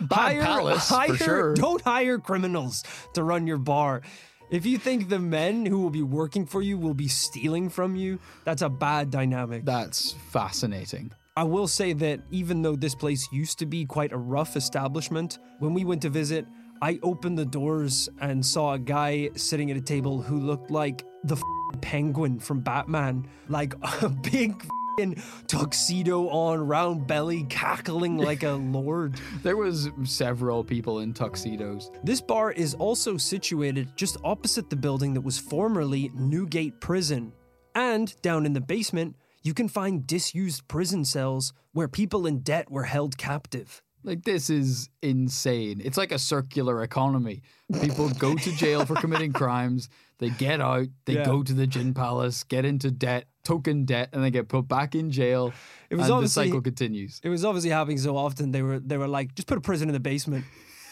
[0.00, 1.54] Bad palace, hire, for sure.
[1.54, 2.82] Don't hire criminals
[3.14, 4.02] to run your bar.
[4.50, 7.94] If you think the men who will be working for you will be stealing from
[7.94, 9.64] you, that's a bad dynamic.
[9.64, 11.12] That's fascinating.
[11.38, 15.38] I will say that even though this place used to be quite a rough establishment,
[15.58, 16.46] when we went to visit,
[16.80, 21.04] I opened the doors and saw a guy sitting at a table who looked like
[21.24, 28.42] the f***ing penguin from Batman, like a big f***ing tuxedo on, round belly, cackling like
[28.42, 29.20] a lord.
[29.42, 31.90] There was several people in tuxedos.
[32.02, 37.34] This bar is also situated just opposite the building that was formerly Newgate Prison.
[37.74, 39.16] And down in the basement,
[39.46, 43.80] you can find disused prison cells where people in debt were held captive.
[44.02, 45.80] Like this is insane.
[45.84, 47.42] It's like a circular economy.
[47.80, 51.24] People go to jail for committing crimes, they get out, they Yeah.
[51.24, 54.94] go to the gin palace, get into debt, token debt, and they get put back
[54.96, 55.52] in jail.
[55.90, 57.20] It was and the cycle continues.
[57.22, 59.88] It was obviously happening so often they were they were like, just put a prison
[59.88, 60.44] in the basement.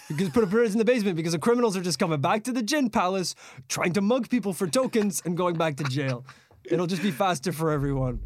[0.08, 2.52] Because put a prison in the basement because the criminals are just coming back to
[2.52, 3.34] the gin palace,
[3.68, 6.24] trying to mug people for tokens and going back to jail.
[6.64, 8.20] It'll just be faster for everyone.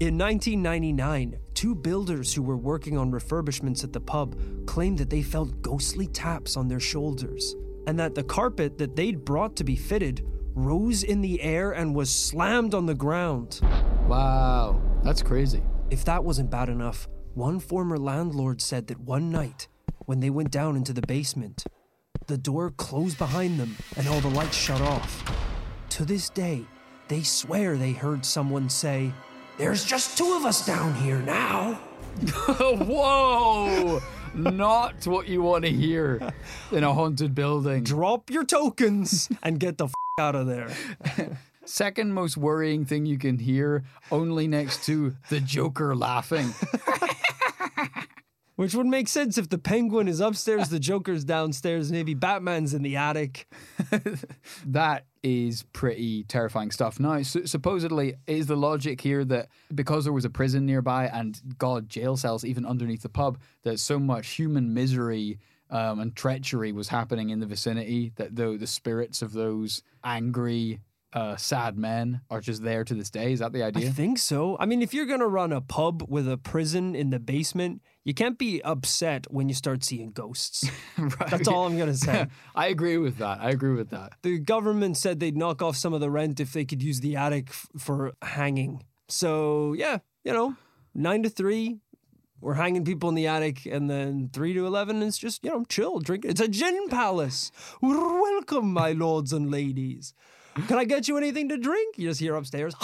[0.00, 5.22] In 1999, two builders who were working on refurbishments at the pub claimed that they
[5.22, 7.56] felt ghostly taps on their shoulders
[7.88, 11.96] and that the carpet that they'd brought to be fitted rose in the air and
[11.96, 13.60] was slammed on the ground.
[14.06, 15.64] Wow, that's crazy.
[15.90, 19.66] If that wasn't bad enough, one former landlord said that one night,
[20.06, 21.64] when they went down into the basement,
[22.28, 25.24] the door closed behind them and all the lights shut off.
[25.90, 26.64] To this day,
[27.08, 29.12] they swear they heard someone say,
[29.58, 31.74] There's just two of us down here now.
[32.48, 34.00] Whoa!
[34.34, 36.32] Not what you want to hear
[36.70, 37.82] in a haunted building.
[37.82, 40.68] Drop your tokens and get the f- out of there.
[41.64, 46.54] Second most worrying thing you can hear, only next to the Joker laughing.
[48.58, 52.82] Which would make sense if the penguin is upstairs, the Joker's downstairs, maybe Batman's in
[52.82, 53.46] the attic.
[54.66, 56.98] That is pretty terrifying stuff.
[56.98, 61.40] Now, su- supposedly, is the logic here that because there was a prison nearby and
[61.58, 65.38] God, jail cells even underneath the pub, that so much human misery
[65.70, 70.80] um, and treachery was happening in the vicinity that though the spirits of those angry,
[71.12, 73.32] uh, sad men are just there to this day?
[73.32, 73.88] Is that the idea?
[73.88, 74.56] I think so.
[74.60, 77.80] I mean, if you're going to run a pub with a prison in the basement,
[78.04, 80.70] you can't be upset when you start seeing ghosts.
[80.98, 81.30] Right.
[81.30, 82.26] That's all I'm going to say.
[82.56, 83.38] I agree with that.
[83.40, 84.14] I agree with that.
[84.22, 87.14] the government said they'd knock off some of the rent if they could use the
[87.14, 88.82] attic f- for hanging.
[89.08, 90.56] So, yeah, you know,
[90.94, 91.78] 9 to 3,
[92.40, 95.64] we're hanging people in the attic, and then 3 to 11 is just, you know,
[95.68, 96.24] chill, drink.
[96.24, 97.52] It's a gin palace.
[97.80, 100.12] Welcome, my lords and ladies.
[100.66, 101.98] Can I get you anything to drink?
[101.98, 102.74] You just hear upstairs,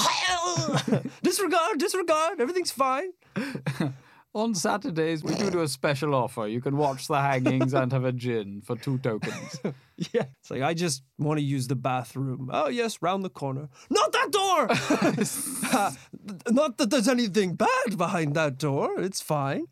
[1.23, 3.11] disregard, disregard, everything's fine.
[4.37, 6.49] On Saturdays, we do do a special offer.
[6.49, 9.61] You can watch the hangings and have a gin for two tokens.
[10.13, 10.25] Yeah.
[10.41, 12.51] It's like, I just want to use the bathroom.
[12.53, 13.69] Oh, yes, round the corner.
[13.91, 14.67] Not that door!
[16.51, 18.99] Not that there's anything bad behind that door.
[18.99, 19.67] It's fine.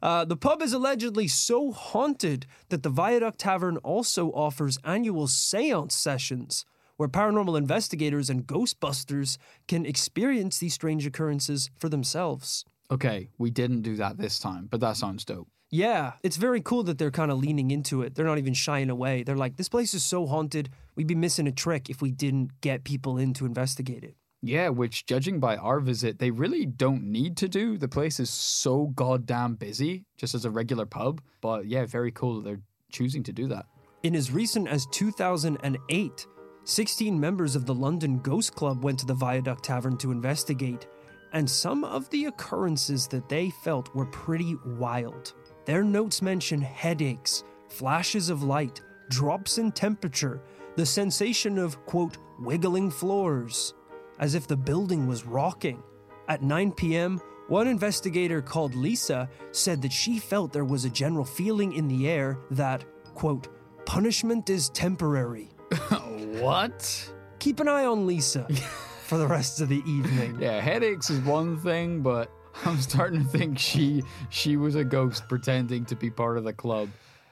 [0.00, 5.96] Uh, the pub is allegedly so haunted that the Viaduct Tavern also offers annual seance
[5.96, 6.64] sessions
[7.02, 9.36] where paranormal investigators and ghostbusters
[9.66, 12.64] can experience these strange occurrences for themselves.
[12.92, 15.48] Okay, we didn't do that this time, but that sounds dope.
[15.68, 18.14] Yeah, it's very cool that they're kind of leaning into it.
[18.14, 19.24] They're not even shying away.
[19.24, 22.60] They're like, this place is so haunted, we'd be missing a trick if we didn't
[22.60, 24.14] get people in to investigate it.
[24.40, 27.78] Yeah, which, judging by our visit, they really don't need to do.
[27.78, 31.20] The place is so goddamn busy, just as a regular pub.
[31.40, 32.62] But yeah, very cool that they're
[32.92, 33.66] choosing to do that.
[34.04, 36.26] In as recent as 2008,
[36.64, 40.86] 16 members of the London Ghost Club went to the Viaduct Tavern to investigate,
[41.32, 45.32] and some of the occurrences that they felt were pretty wild.
[45.64, 50.40] Their notes mention headaches, flashes of light, drops in temperature,
[50.76, 53.74] the sensation of, quote, wiggling floors,
[54.20, 55.82] as if the building was rocking.
[56.28, 61.24] At 9 p.m., one investigator called Lisa said that she felt there was a general
[61.24, 63.48] feeling in the air that, quote,
[63.84, 65.51] punishment is temporary.
[66.40, 67.10] What?
[67.38, 68.46] Keep an eye on Lisa
[69.04, 70.38] for the rest of the evening.
[70.40, 72.30] Yeah, headaches is one thing, but
[72.64, 76.52] I'm starting to think she she was a ghost pretending to be part of the
[76.52, 76.88] club.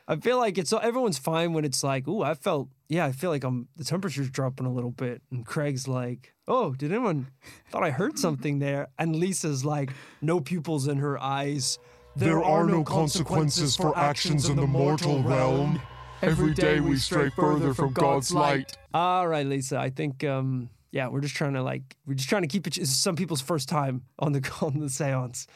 [0.06, 3.30] I feel like it's everyone's fine when it's like, "Ooh, I felt yeah, I feel
[3.30, 7.28] like I'm the temperature's dropping a little bit." And Craig's like, "Oh, did anyone
[7.68, 11.78] thought I heard something there?" And Lisa's like, "No pupils in her eyes.
[12.16, 15.80] There are no consequences for actions in the mortal realm.
[16.22, 18.76] Every day we stray further from God's light.
[18.92, 19.78] All right, Lisa.
[19.78, 22.74] I think um yeah, we're just trying to like we're just trying to keep it.
[22.74, 25.46] This is some people's first time on the on the séance.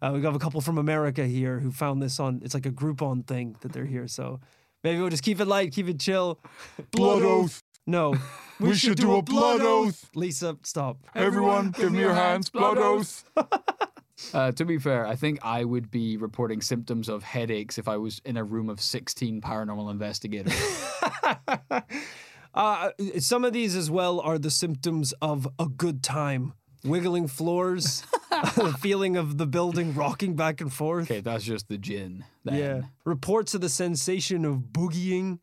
[0.00, 2.40] Uh, we got a couple from America here who found this on.
[2.44, 4.08] It's like a Groupon thing that they're here.
[4.08, 4.40] So
[4.82, 6.40] maybe we'll just keep it light, keep it chill.
[6.90, 7.62] Blood oath.
[7.86, 8.14] No,
[8.60, 10.08] We should do a blood oath.
[10.14, 10.98] Lisa, stop.
[11.16, 12.48] Everyone, give me your hands.
[12.48, 13.24] Blood oath.
[14.32, 17.96] Uh, to be fair, I think I would be reporting symptoms of headaches if I
[17.96, 20.54] was in a room of 16 paranormal investigators.
[22.54, 26.52] Uh, some of these as well are the symptoms of a good time.
[26.84, 28.04] Wiggling floors,
[28.56, 31.10] the feeling of the building rocking back and forth.
[31.10, 32.24] okay, that's just the gin.
[32.44, 32.54] Then.
[32.56, 32.80] Yeah.
[33.04, 35.38] Reports of the sensation of boogieing.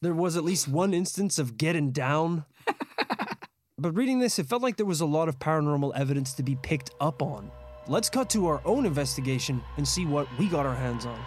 [0.00, 2.44] There was at least one instance of getting down.
[3.78, 6.56] but reading this, it felt like there was a lot of paranormal evidence to be
[6.56, 7.50] picked up on.
[7.90, 11.18] Let's cut to our own investigation and see what we got our hands on.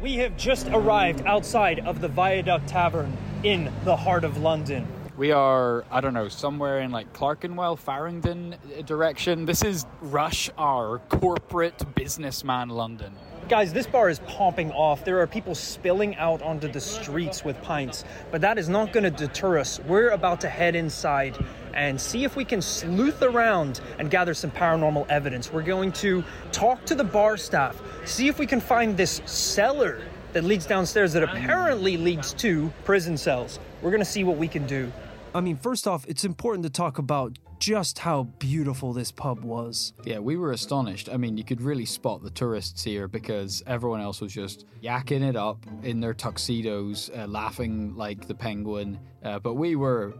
[0.00, 4.86] We have just arrived outside of the Viaduct Tavern in the heart of London.
[5.16, 8.54] We are, I don't know, somewhere in like Clerkenwell, Farringdon
[8.86, 9.44] direction.
[9.44, 13.12] This is rush hour, corporate businessman London.
[13.48, 15.04] Guys, this bar is popping off.
[15.04, 19.04] There are people spilling out onto the streets with pints, but that is not going
[19.04, 19.80] to deter us.
[19.80, 21.36] We're about to head inside
[21.74, 25.52] and see if we can sleuth around and gather some paranormal evidence.
[25.52, 30.02] We're going to talk to the bar staff, see if we can find this cellar
[30.32, 33.58] that leads downstairs that apparently leads to prison cells.
[33.82, 34.92] We're going to see what we can do.
[35.34, 39.92] I mean, first off, it's important to talk about just how beautiful this pub was.
[40.04, 41.08] Yeah, we were astonished.
[41.08, 45.28] I mean, you could really spot the tourists here because everyone else was just yakking
[45.28, 48.98] it up in their tuxedos, uh, laughing like the penguin.
[49.24, 50.14] Uh, but we were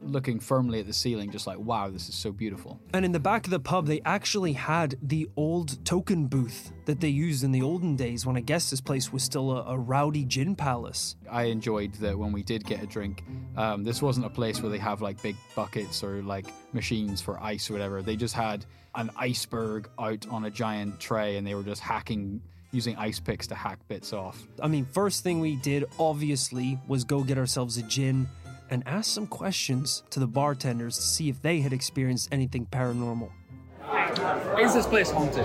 [0.00, 2.80] looking firmly at the ceiling, just like, wow, this is so beautiful.
[2.92, 7.00] And in the back of the pub, they actually had the old token booth that
[7.00, 9.78] they used in the olden days when I guess this place was still a, a
[9.78, 11.16] rowdy gin palace.
[11.30, 13.24] I enjoyed that when we did get a drink,
[13.56, 17.42] um, this wasn't a place where they have like big buckets or like machines for
[17.42, 18.02] ice or whatever.
[18.02, 22.42] They just had an iceberg out on a giant tray and they were just hacking
[22.70, 24.46] using ice picks to hack bits off.
[24.62, 28.28] I mean, first thing we did, obviously, was go get ourselves a gin
[28.70, 33.30] and ask some questions to the bartenders to see if they had experienced anything paranormal.
[34.60, 35.44] Is this place haunted?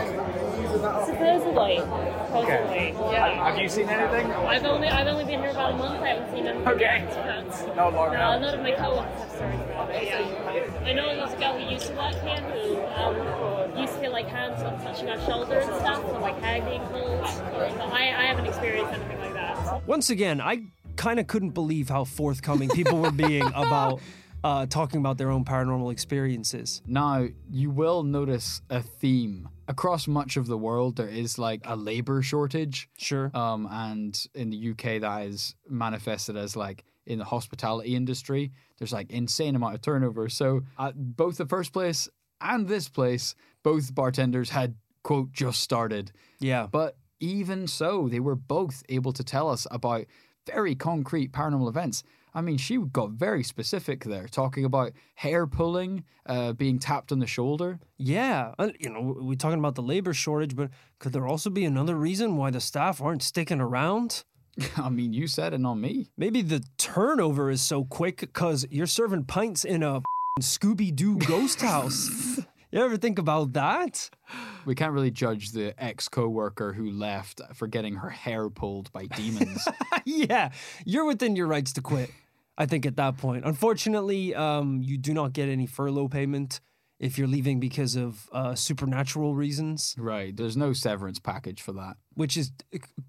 [1.05, 1.78] Supposedly.
[1.78, 2.89] Supposedly.
[3.11, 3.45] Yeah.
[3.49, 4.32] Have you seen anything?
[4.32, 6.01] I've only I've only been here about a month.
[6.01, 7.05] I haven't seen anything Okay.
[7.07, 7.76] yet.
[7.76, 8.41] No long No, enough.
[8.41, 10.03] none of my co-workers have stories about it.
[10.03, 10.89] Yeah.
[10.89, 14.11] I know there's a girl who used to work here who um, used to feel
[14.11, 17.21] like hands on touching her shoulder and stuff, or like hair being pulled.
[17.21, 19.88] But I, I haven't experienced anything like that.
[19.88, 20.63] Once again, I
[20.95, 24.01] kind of couldn't believe how forthcoming people were being about
[24.43, 26.81] uh, talking about their own paranormal experiences.
[26.85, 29.47] Now, you will notice a theme.
[29.67, 32.89] Across much of the world, there is like a labor shortage.
[32.97, 33.31] Sure.
[33.33, 38.91] Um, and in the UK, that is manifested as like in the hospitality industry, there's
[38.91, 40.27] like insane amount of turnover.
[40.29, 42.09] So at both the first place
[42.41, 46.11] and this place, both bartenders had quote just started.
[46.39, 46.67] Yeah.
[46.69, 50.05] But even so, they were both able to tell us about
[50.45, 52.03] very concrete paranormal events.
[52.35, 57.19] I mean, she got very specific there, talking about hair pulling, uh, being tapped on
[57.19, 57.79] the shoulder.
[57.97, 61.63] Yeah, and, you know, we're talking about the labor shortage, but could there also be
[61.63, 64.23] another reason why the staff aren't sticking around?
[64.77, 66.09] I mean, you said it, not me.
[66.17, 70.01] Maybe the turnover is so quick because you're serving pints in a
[70.41, 72.39] Scooby Doo ghost house.
[72.74, 74.09] you ever think about that?
[74.65, 79.05] We can't really judge the ex co-worker who left for getting her hair pulled by
[79.05, 79.67] demons.
[80.05, 80.51] yeah,
[80.86, 82.09] you're within your rights to quit.
[82.57, 83.45] I think at that point.
[83.45, 86.59] Unfortunately, um, you do not get any furlough payment
[86.99, 90.36] if you're leaving because of uh, supernatural reasons, right.
[90.36, 91.97] There's no severance package for that.
[92.13, 92.51] which is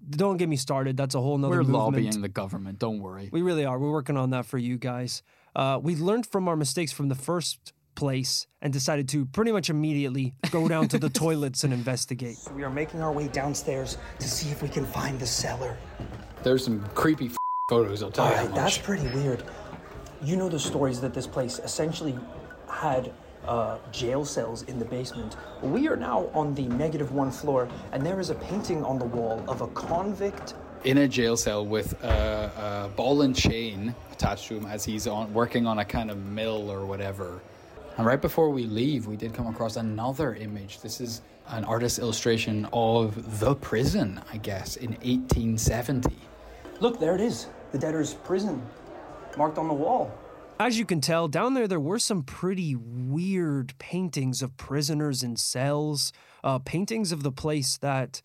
[0.09, 0.97] don't get me started.
[0.97, 1.77] That's a whole nother We're movement.
[1.77, 2.77] lobbying the government.
[2.79, 3.29] Don't worry.
[3.31, 3.79] We really are.
[3.79, 5.23] We're working on that for you guys.
[5.55, 9.69] Uh, we learned from our mistakes from the first place and decided to pretty much
[9.69, 12.37] immediately go down to the toilets and investigate.
[12.55, 15.77] We are making our way downstairs to see if we can find the cellar.
[16.43, 17.37] There's some creepy f-
[17.69, 19.43] photos, I'll tell All you right, that that's pretty weird.
[20.21, 22.17] You know the stories that this place essentially
[22.69, 23.11] had
[23.45, 25.35] uh, jail cells in the basement.
[25.61, 29.05] We are now on the negative one floor, and there is a painting on the
[29.05, 30.55] wall of a convict.
[30.83, 35.05] in a jail cell with a, a ball and chain attached to him as he's
[35.07, 37.39] on working on a kind of mill or whatever.
[37.97, 40.81] And right before we leave, we did come across another image.
[40.81, 46.13] This is an artist's illustration of the prison, I guess, in 1870.
[46.81, 48.61] Look, there it is, the debtor's prison,
[49.37, 50.11] marked on the wall.
[50.59, 55.37] As you can tell, down there there were some pretty weird paintings of prisoners in
[55.37, 56.11] cells,
[56.43, 58.21] uh, paintings of the place that,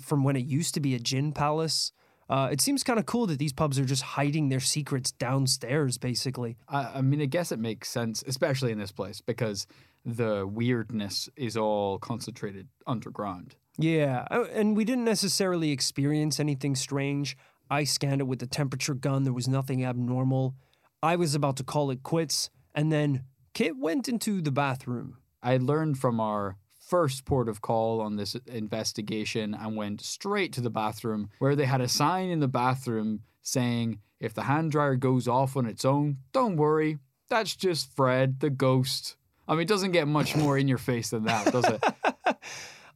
[0.00, 1.92] from when it used to be a gin palace.
[2.28, 5.98] Uh, it seems kind of cool that these pubs are just hiding their secrets downstairs,
[5.98, 6.56] basically.
[6.68, 9.66] I, I mean, I guess it makes sense, especially in this place, because
[10.04, 13.56] the weirdness is all concentrated underground.
[13.78, 17.36] Yeah, uh, and we didn't necessarily experience anything strange.
[17.70, 19.24] I scanned it with the temperature gun.
[19.24, 20.54] There was nothing abnormal.
[21.02, 25.18] I was about to call it quits, and then Kit went into the bathroom.
[25.42, 26.56] I learned from our
[26.88, 31.64] first port of call on this investigation and went straight to the bathroom where they
[31.64, 35.84] had a sign in the bathroom saying, if the hand dryer goes off on its
[35.84, 39.16] own, don't worry, that's just Fred, the ghost.
[39.46, 41.84] I mean, it doesn't get much more in your face than that, does it?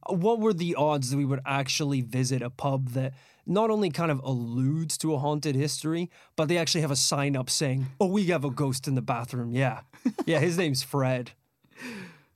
[0.07, 3.13] What were the odds that we would actually visit a pub that
[3.45, 7.35] not only kind of alludes to a haunted history, but they actually have a sign
[7.35, 9.51] up saying, Oh, we have a ghost in the bathroom.
[9.51, 9.81] Yeah.
[10.25, 11.31] Yeah, his name's Fred.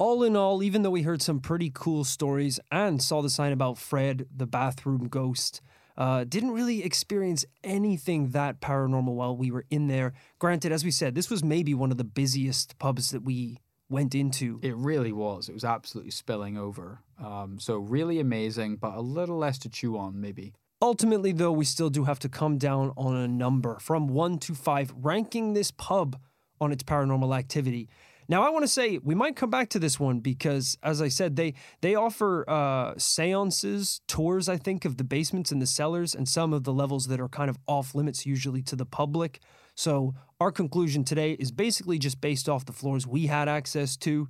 [0.04, 3.54] All in all, even though we heard some pretty cool stories and saw the sign
[3.54, 5.62] about Fred, the bathroom ghost,
[5.96, 10.12] uh, didn't really experience anything that paranormal while we were in there.
[10.40, 14.14] Granted, as we said, this was maybe one of the busiest pubs that we went
[14.14, 14.60] into.
[14.62, 15.48] It really was.
[15.48, 17.00] It was absolutely spilling over.
[17.18, 20.54] Um, so, really amazing, but a little less to chew on, maybe.
[20.82, 24.54] Ultimately, though, we still do have to come down on a number from one to
[24.54, 26.20] five, ranking this pub
[26.60, 27.88] on its paranormal activity.
[28.28, 31.08] Now, I want to say we might come back to this one because, as I
[31.08, 36.16] said, they they offer uh, seances, tours, I think, of the basements and the cellars,
[36.16, 39.40] and some of the levels that are kind of off limits usually to the public.
[39.76, 44.30] So, our conclusion today is basically just based off the floors we had access to.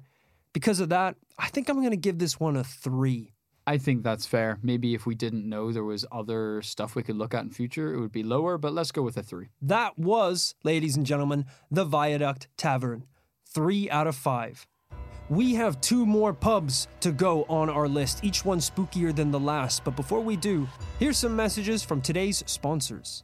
[0.53, 3.33] Because of that, I think I'm going to give this one a three.
[3.65, 4.59] I think that's fair.
[4.61, 7.93] Maybe if we didn't know there was other stuff we could look at in future,
[7.93, 9.47] it would be lower, but let's go with a three.
[9.61, 13.05] That was, ladies and gentlemen, the Viaduct Tavern.
[13.54, 14.66] Three out of five.
[15.30, 19.39] We have two more pubs to go on our list, each one spookier than the
[19.39, 19.84] last.
[19.84, 20.68] But before we do,
[20.99, 23.24] here's some messages from today's sponsors.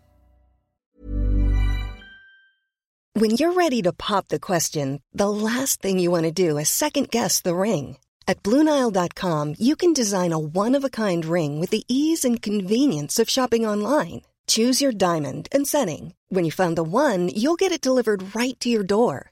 [3.13, 6.69] When you're ready to pop the question, the last thing you want to do is
[6.69, 7.97] second guess the ring.
[8.27, 12.39] At Bluenile.com, you can design a one of a kind ring with the ease and
[12.41, 14.21] convenience of shopping online.
[14.45, 16.13] Choose your diamond and setting.
[16.29, 19.31] When you find the one, you'll get it delivered right to your door.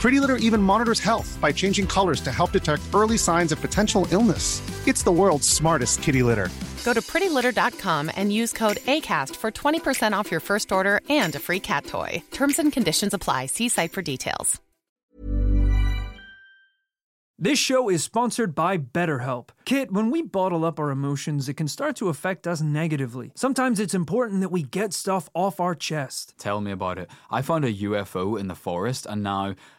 [0.00, 4.06] Pretty Litter even monitors health by changing colors to help detect early signs of potential
[4.10, 4.60] illness.
[4.86, 6.50] It's the world's smartest kitty litter.
[6.84, 11.38] Go to prettylitter.com and use code ACAST for 20% off your first order and a
[11.38, 12.22] free cat toy.
[12.30, 13.46] Terms and conditions apply.
[13.46, 14.60] See site for details.
[17.36, 19.48] This show is sponsored by BetterHelp.
[19.64, 23.32] Kit, when we bottle up our emotions, it can start to affect us negatively.
[23.34, 26.34] Sometimes it's important that we get stuff off our chest.
[26.38, 27.10] Tell me about it.
[27.32, 29.56] I found a UFO in the forest, and now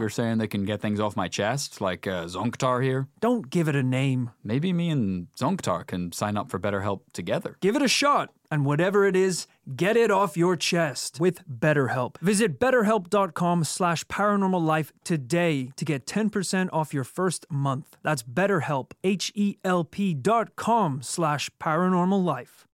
[0.00, 3.08] You're saying they can get things off my chest, like uh, Zonktar here?
[3.20, 4.30] Don't give it a name.
[4.42, 7.56] Maybe me and Zonktar can sign up for BetterHelp together.
[7.60, 9.46] Give it a shot, and whatever it is,
[9.76, 12.18] get it off your chest with BetterHelp.
[12.18, 17.96] Visit betterhelp.com slash paranormal life today to get 10% off your first month.
[18.02, 22.66] That's betterhelp, H-E-L-P dot com slash paranormal life.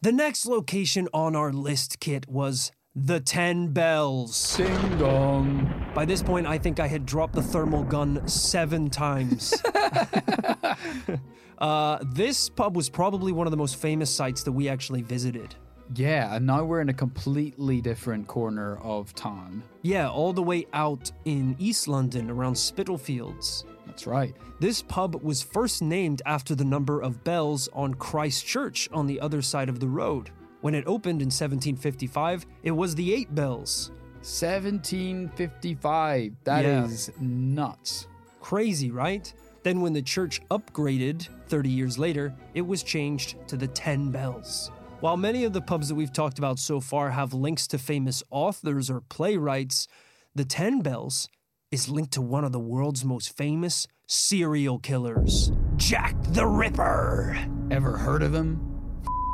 [0.00, 2.70] The next location on our list, Kit, was
[3.04, 4.56] the Ten Bells.
[4.56, 5.90] Ding dong.
[5.94, 9.54] By this point, I think I had dropped the thermal gun seven times.
[11.58, 15.54] uh, this pub was probably one of the most famous sites that we actually visited.
[15.94, 19.62] Yeah, and now we're in a completely different corner of town.
[19.82, 23.64] Yeah, all the way out in East London around Spitalfields.
[23.86, 24.34] That's right.
[24.60, 29.20] This pub was first named after the number of bells on Christ Church on the
[29.20, 30.30] other side of the road.
[30.60, 33.90] When it opened in 1755, it was the Eight Bells.
[34.22, 36.32] 1755.
[36.44, 37.14] That is Yeah.
[37.20, 38.06] nuts.
[38.40, 39.32] Crazy, right?
[39.62, 44.70] Then, when the church upgraded 30 years later, it was changed to the Ten Bells.
[45.00, 48.22] While many of the pubs that we've talked about so far have links to famous
[48.30, 49.86] authors or playwrights,
[50.34, 51.28] the Ten Bells
[51.70, 57.36] is linked to one of the world's most famous serial killers, Jack the Ripper.
[57.70, 58.77] Ever heard of him?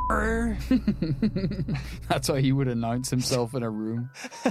[2.09, 4.09] That's how he would announce himself in a room.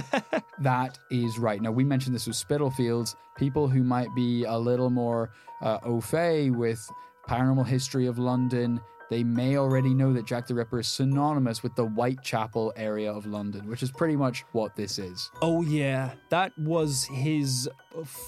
[0.59, 1.61] that is right.
[1.61, 3.15] Now, we mentioned this with Spitalfields.
[3.37, 5.31] People who might be a little more
[5.61, 6.85] uh, au fait with
[7.27, 8.79] paranormal history of London,
[9.09, 13.25] they may already know that Jack the Ripper is synonymous with the Whitechapel area of
[13.25, 15.29] London, which is pretty much what this is.
[15.41, 17.69] Oh, yeah, that was his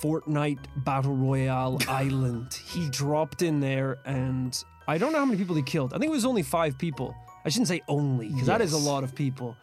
[0.01, 2.53] Fortnite Battle Royale island.
[2.53, 5.93] He dropped in there, and I don't know how many people he killed.
[5.93, 7.15] I think it was only five people.
[7.45, 9.55] I shouldn't say only, because that is a lot of people.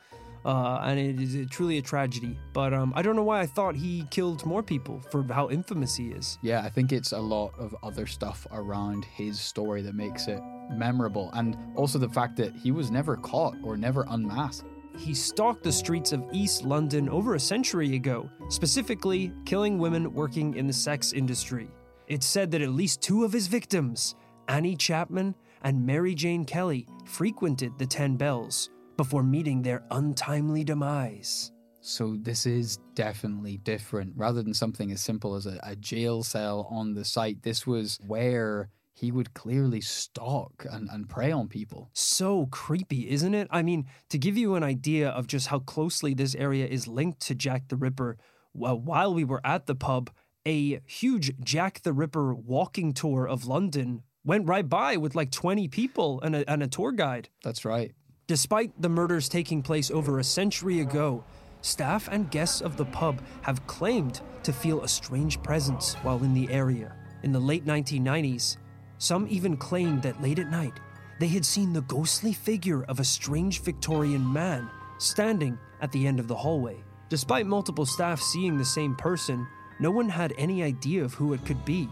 [0.45, 2.39] Uh, and it is a- truly a tragedy.
[2.53, 5.97] But um, I don't know why I thought he killed more people for how infamous
[5.97, 6.39] he is.
[6.43, 10.41] Yeah, I think it's a lot of other stuff around his story that makes it
[10.71, 11.31] memorable.
[11.33, 14.67] And also the fact that he was never caught or never unmasked.
[14.99, 20.55] He stalked the streets of East London over a century ago, specifically killing women working
[20.55, 21.69] in the sex industry.
[22.07, 24.15] It's said that at least two of his victims,
[24.49, 31.51] Annie Chapman and Mary Jane Kelly, frequented the Ten Bells before meeting their untimely demise.
[31.81, 34.13] So this is definitely different.
[34.17, 37.99] Rather than something as simple as a, a jail cell on the site, this was
[38.07, 41.91] where he would clearly stalk and, and prey on people.
[41.93, 43.49] So creepy, isn't it?
[43.51, 47.21] I mean, to give you an idea of just how closely this area is linked
[47.23, 48.17] to Jack the Ripper,
[48.53, 50.11] well, while we were at the pub,
[50.47, 55.69] a huge Jack the Ripper walking tour of London went right by with like 20
[55.69, 57.29] people and a, and a tour guide.
[57.43, 57.93] That's right.
[58.27, 61.25] Despite the murders taking place over a century ago,
[61.61, 66.35] staff and guests of the pub have claimed to feel a strange presence while in
[66.35, 66.95] the area.
[67.23, 68.57] In the late 1990s,
[68.99, 70.81] some even claimed that late at night,
[71.21, 76.19] they had seen the ghostly figure of a strange Victorian man standing at the end
[76.19, 76.83] of the hallway.
[77.11, 79.47] Despite multiple staff seeing the same person,
[79.79, 81.89] no one had any idea of who it could be.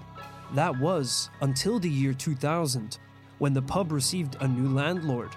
[0.55, 2.99] That was until the year 2000,
[3.39, 5.31] when the pub received a new landlord.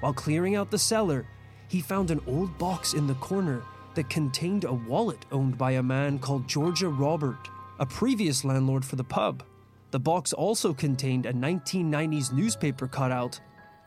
[0.00, 1.26] While clearing out the cellar,
[1.68, 3.62] he found an old box in the corner
[3.94, 7.48] that contained a wallet owned by a man called Georgia Robert,
[7.78, 9.42] a previous landlord for the pub.
[9.90, 13.40] The box also contained a 1990s newspaper cutout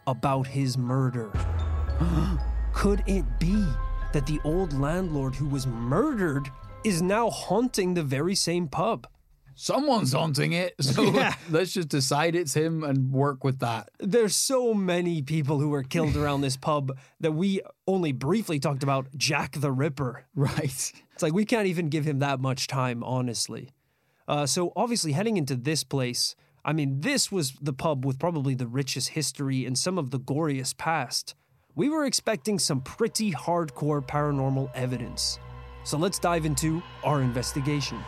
[0.08, 1.32] about his murder.
[2.74, 3.66] Could it be
[4.12, 6.50] that the old landlord who was murdered
[6.84, 9.08] is now haunting the very same pub?
[9.56, 11.36] Someone's haunting it, so Yeah.
[11.50, 13.90] let's just decide it's him and work with that.
[14.00, 18.84] There's so many people who were killed around this pub that we only briefly talked
[18.84, 20.26] about Jack the Ripper.
[20.36, 20.92] Right.
[21.14, 23.70] It's like we can't even give him that much time, honestly.
[24.28, 26.36] Uh, so obviously, heading into this place,
[26.66, 30.20] I mean, this was the pub with probably the richest history and some of the
[30.20, 31.36] goriest past.
[31.76, 35.40] We were expecting some pretty hardcore paranormal evidence.
[35.84, 38.00] So let's dive into our investigation.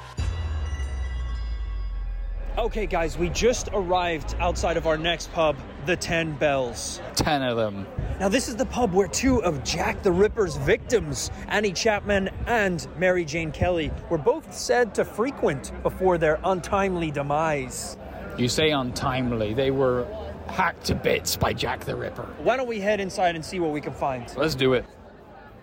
[2.57, 7.01] Okay, guys, we just arrived outside of our next pub, the Ten Bells.
[7.13, 7.85] Ten of them.
[8.17, 12.87] Now, this is the pub where two of Jack the Ripper's victims, Annie Chapman and
[12.97, 17.97] Mary Jane Kelly, were both said to frequent before their untimely demise.
[18.37, 19.53] You say untimely.
[19.53, 20.07] They were
[20.47, 22.33] hacked to bits by Jack the Ripper.
[22.37, 24.33] Why don't we head inside and see what we can find?
[24.37, 24.85] Let's do it.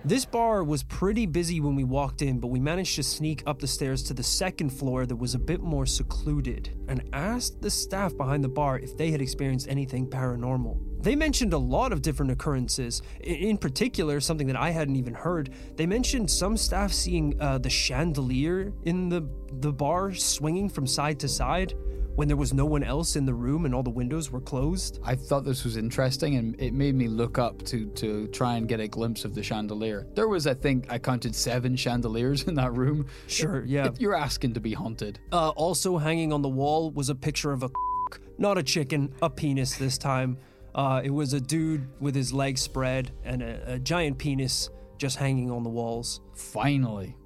[0.05, 3.61] This bar was pretty busy when we walked in, but we managed to sneak up
[3.61, 7.71] the stairs to the second floor that was a bit more secluded and asked the
[7.71, 10.91] staff behind the bar if they had experienced anything paranormal.
[11.03, 13.03] They mentioned a lot of different occurrences.
[13.21, 17.71] In particular, something that I hadn't even heard, they mentioned some staff seeing uh, the
[17.71, 19.29] chandelier in the,
[19.61, 21.75] the bar swinging from side to side
[22.15, 25.01] when there was no one else in the room and all the windows were closed.
[25.03, 28.69] I thought this was interesting and it made me look up to to try and
[28.69, 30.07] get a glimpse of the chandelier.
[30.15, 33.07] There was, I think, I counted seven chandeliers in that room.
[33.27, 33.91] Sure, yeah.
[33.99, 35.19] You're asking to be haunted.
[35.33, 37.71] Uh, also hanging on the wall was a picture of a
[38.39, 40.37] not a chicken, a penis this time.
[40.75, 45.16] Uh, it was a dude with his legs spread and a, a giant penis just
[45.16, 46.20] hanging on the walls.
[46.35, 47.16] Finally.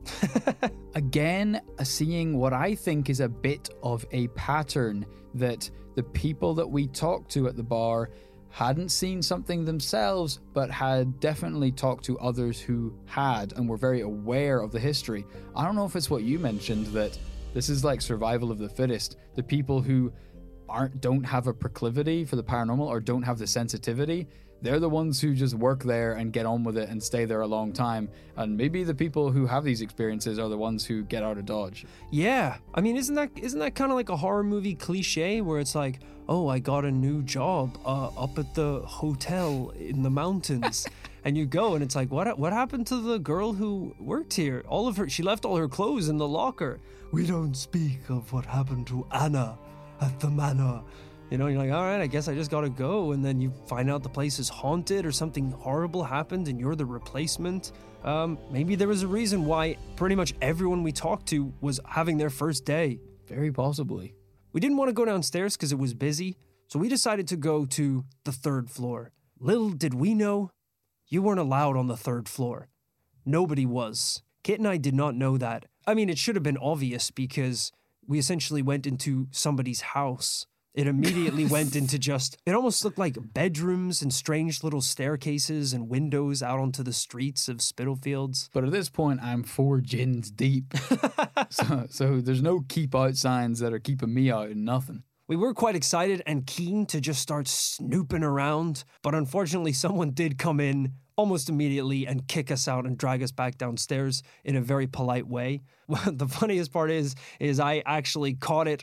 [0.95, 6.67] Again, seeing what I think is a bit of a pattern that the people that
[6.67, 8.11] we talked to at the bar
[8.49, 14.01] hadn't seen something themselves, but had definitely talked to others who had and were very
[14.01, 15.27] aware of the history.
[15.55, 17.19] I don't know if it's what you mentioned that
[17.53, 19.19] this is like survival of the fittest.
[19.35, 20.11] The people who
[20.69, 24.27] aren't don't have a proclivity for the paranormal or don't have the sensitivity
[24.63, 27.43] they're the ones who just work there and get on with it and stay there
[27.43, 28.09] a long time.
[28.37, 31.45] And maybe the people who have these experiences are the ones who get out of
[31.45, 31.87] dodge.
[32.11, 35.61] Yeah, I mean, isn't that isn't that kind of like a horror movie cliche where
[35.61, 40.11] it's like, oh, I got a new job uh, up at the hotel in the
[40.11, 40.87] mountains,
[41.25, 44.65] and you go and it's like, what what happened to the girl who worked here?
[44.69, 46.81] All of her, she left all her clothes in the locker.
[47.13, 49.59] We don't speak of what happened to Anna
[50.01, 50.83] at the manor.
[51.31, 53.53] You know, you're like, all right, I guess I just gotta go, and then you
[53.67, 57.73] find out the place is haunted or something horrible happened, and you're the replacement.
[58.05, 62.17] Um, maybe there was a reason why pretty much everyone we talked to was having
[62.17, 63.01] their first day.
[63.27, 64.15] very possibly
[64.53, 66.37] We didn't want to go downstairs because it was busy,
[66.69, 69.11] so we decided to go to the third floor.
[69.41, 70.51] Little did we know,
[71.09, 72.69] you weren't allowed on the third floor.
[73.25, 74.23] Nobody was.
[74.45, 75.67] Kit and I did not know that.
[75.89, 77.73] I mean, it should have been obvious because
[78.07, 80.47] we essentially went into somebody's house.
[80.75, 85.89] It immediately went into just, it almost looked like bedrooms and strange little staircases and
[85.89, 88.51] windows out onto the streets of Spitalfields.
[88.53, 90.75] but at this point i'm four gins deep
[91.51, 95.37] so, so there's no keep out signs that are keeping me out and nothing We
[95.37, 100.61] were quite excited and keen to just start snooping around, but unfortunately, someone did come
[100.61, 104.87] in almost immediately and kick us out and drag us back downstairs in a very
[104.87, 105.63] polite way.
[106.07, 108.83] the funniest part is, is I actually caught it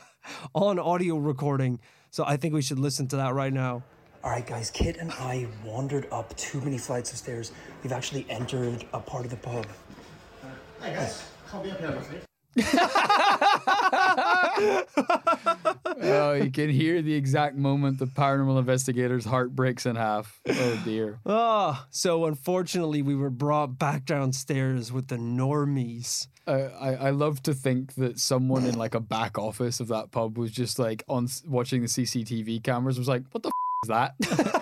[0.54, 1.80] on audio recording,
[2.10, 3.82] so I think we should listen to that right now.
[4.24, 7.50] All right, guys, Kit and I wandered up too many flights of stairs.
[7.82, 9.66] We've actually entered a part of the pub.
[16.02, 20.40] oh, you can hear the exact moment the paranormal investigator's heart breaks in half.
[20.48, 21.20] Oh dear.
[21.24, 26.26] Oh, so unfortunately, we were brought back downstairs with the normies.
[26.46, 30.10] Uh, I I love to think that someone in like a back office of that
[30.10, 33.52] pub was just like on watching the CCTV cameras was like, "What the f-
[33.84, 34.61] is that?"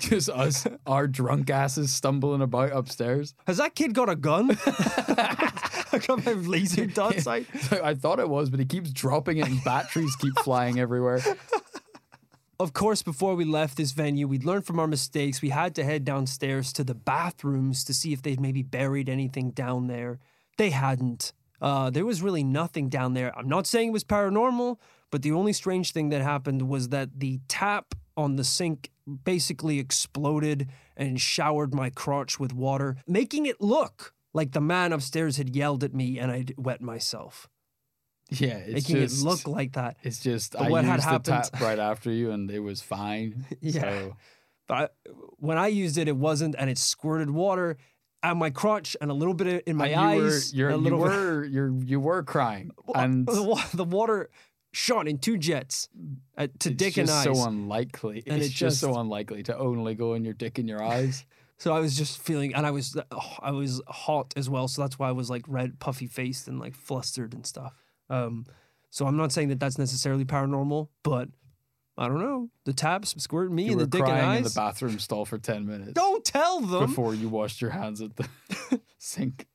[0.00, 3.34] just us, our drunk asses stumbling about upstairs.
[3.46, 4.50] Has that kid got a gun?
[5.92, 7.46] I got my laser dot sight.
[7.72, 11.20] I thought it was, but he keeps dropping it, and batteries keep flying everywhere.
[12.60, 15.40] Of course, before we left this venue, we'd learned from our mistakes.
[15.40, 19.52] We had to head downstairs to the bathrooms to see if they'd maybe buried anything
[19.52, 20.18] down there.
[20.58, 21.32] They hadn't.
[21.62, 23.34] Uh, there was really nothing down there.
[23.34, 24.76] I'm not saying it was paranormal,
[25.10, 28.90] but the only strange thing that happened was that the tap on the sink
[29.24, 35.36] basically exploded and showered my crotch with water, making it look like the man upstairs
[35.38, 37.48] had yelled at me and I'd wet myself.
[38.30, 39.96] Yeah, it's making just, it look like that.
[40.04, 42.60] It's just But I what used had the happened- tap right after you, and it
[42.60, 43.44] was fine.
[43.60, 43.80] Yeah.
[43.80, 44.16] So,
[44.68, 47.76] But I, when I used it, it wasn't, and it squirted water
[48.22, 50.54] at my crotch and a little bit in my and eyes.
[50.54, 54.30] You were, you were, you're, you were crying, and the, the water
[54.72, 55.88] shot in two jets
[56.38, 57.24] uh, to it's dick just and eyes.
[57.38, 58.22] so unlikely.
[58.26, 61.24] And it's it just so unlikely to only go in your dick and your eyes.
[61.58, 64.66] So I was just feeling, and I was oh, I was hot as well.
[64.66, 67.74] So that's why I was like red, puffy faced, and like flustered and stuff.
[68.08, 68.46] Um,
[68.88, 71.28] so I'm not saying that that's necessarily paranormal, but
[71.98, 72.48] I don't know.
[72.64, 75.36] The taps squirted me You in the dick and crying in the bathroom stall for
[75.36, 76.86] ten minutes Don't tell them.
[76.86, 78.26] before you washed your hands at the
[78.96, 79.46] sink.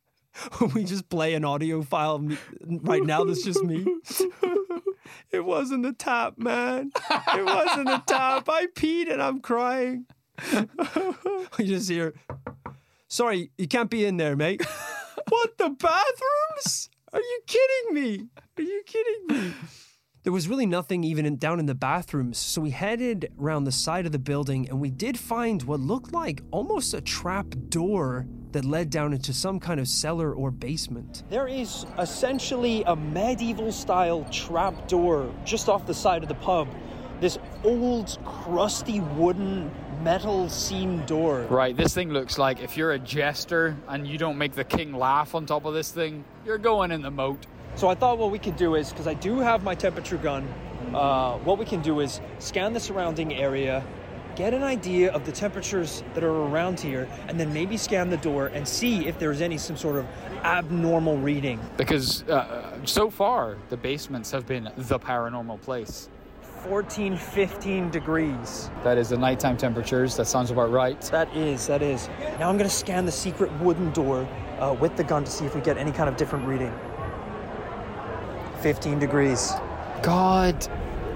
[0.76, 2.24] we just play an audio file
[2.84, 3.84] right now that's just me.
[5.32, 6.92] it wasn't the tap, man.
[7.36, 8.48] It wasn't the tap.
[8.50, 10.06] I peed and I'm crying.
[11.58, 12.14] we just hear,
[13.08, 14.66] sorry, you can't be in there, mate.
[15.30, 16.90] what, the bathrooms?
[17.14, 18.28] Are you kidding me?
[18.58, 19.54] Are you kidding me?
[20.26, 23.72] There was really nothing even in, down in the bathrooms, so we headed around the
[23.72, 28.26] side of the building and we did find what looked like almost a trap door
[28.52, 31.22] that led down into some kind of cellar or basement.
[31.30, 36.70] There is essentially a medieval style trap door just off the side of the pub.
[37.22, 39.70] This old, crusty wooden
[40.02, 41.42] metal seam door.
[41.52, 44.92] Right, this thing looks like if you're a jester and you don't make the king
[44.92, 47.46] laugh on top of this thing, you're going in the moat.
[47.76, 50.48] So I thought what we could do is, because I do have my temperature gun,
[50.94, 53.84] uh, what we can do is scan the surrounding area,
[54.38, 58.18] get an idea of the temperatures that are around here, and then maybe scan the
[58.18, 60.06] door and see if there's any some sort of
[60.44, 61.60] abnormal reading.
[61.76, 66.10] Because uh, so far, the basements have been the paranormal place.
[66.64, 68.70] 14, 15 degrees.
[68.84, 70.16] That is the nighttime temperatures.
[70.16, 71.00] That sounds about right.
[71.12, 72.08] That is, that is.
[72.40, 74.28] Now I'm gonna scan the secret wooden door
[74.60, 76.74] uh, with the gun to see if we get any kind of different reading.
[78.66, 79.54] 15 degrees.
[80.02, 80.68] God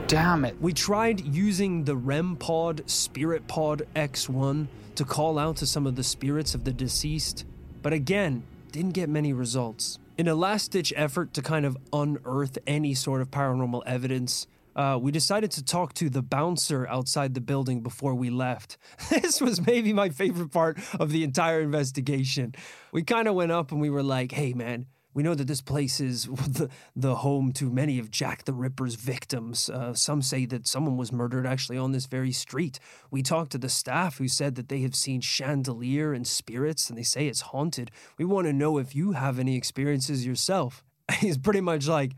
[0.06, 0.56] damn it.
[0.62, 5.96] We tried using the REM pod Spirit Pod X1 to call out to some of
[5.96, 7.46] the spirits of the deceased,
[7.82, 9.98] but again, didn't get many results.
[10.16, 14.46] In a last ditch effort to kind of unearth any sort of paranormal evidence,
[14.76, 18.78] uh, we decided to talk to the bouncer outside the building before we left.
[19.10, 22.54] This was maybe my favorite part of the entire investigation.
[22.92, 24.86] We kind of went up and we were like, hey, man,
[25.20, 28.96] we know that this place is the, the home to many of Jack the Ripper's
[28.96, 29.70] victims.
[29.70, 32.80] Uh, some say that someone was murdered actually on this very street.
[33.12, 36.98] We talked to the staff who said that they have seen chandelier and spirits and
[36.98, 37.92] they say it's haunted.
[38.18, 40.86] We want to know if you have any experiences yourself.
[41.18, 42.14] He's pretty much like,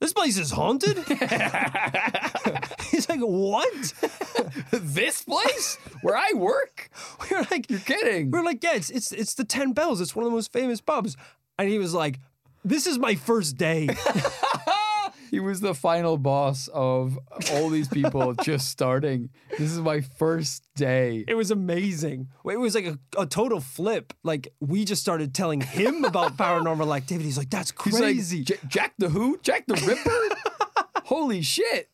[0.00, 0.98] this place is haunted?
[2.92, 3.92] He's like, what?
[4.70, 6.90] this place where I work?
[7.28, 8.30] We are like, You're kidding.
[8.30, 10.00] We are like, yeah, it's, it's, it's the Ten Bells.
[10.00, 11.16] It's one of the most famous pubs.
[11.58, 12.20] And he was like,
[12.66, 13.88] this is my first day.
[15.30, 17.18] He was the final boss of
[17.52, 19.30] all these people just starting.
[19.50, 21.24] This is my first day.
[21.26, 22.28] It was amazing.
[22.44, 24.12] It was like a, a total flip.
[24.22, 27.26] Like we just started telling him about paranormal activity.
[27.26, 29.38] He's like, "That's He's like, crazy." Jack the Who?
[29.42, 31.00] Jack the Ripper?
[31.04, 31.90] Holy shit.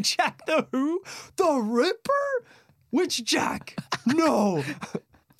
[0.00, 1.02] Jack the Who,
[1.36, 2.46] the Ripper.
[2.90, 3.76] Which Jack?
[4.06, 4.64] No.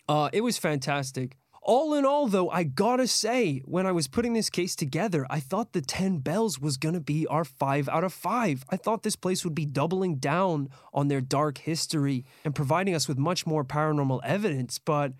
[0.09, 1.37] uh, it was fantastic.
[1.63, 5.41] All in all, though, I gotta say, when I was putting this case together, I
[5.41, 8.65] thought the 10 Bells was gonna be our 5 out of 5.
[8.71, 13.09] I thought this place would be doubling down on their dark history and providing us
[13.09, 15.13] with much more paranormal evidence, but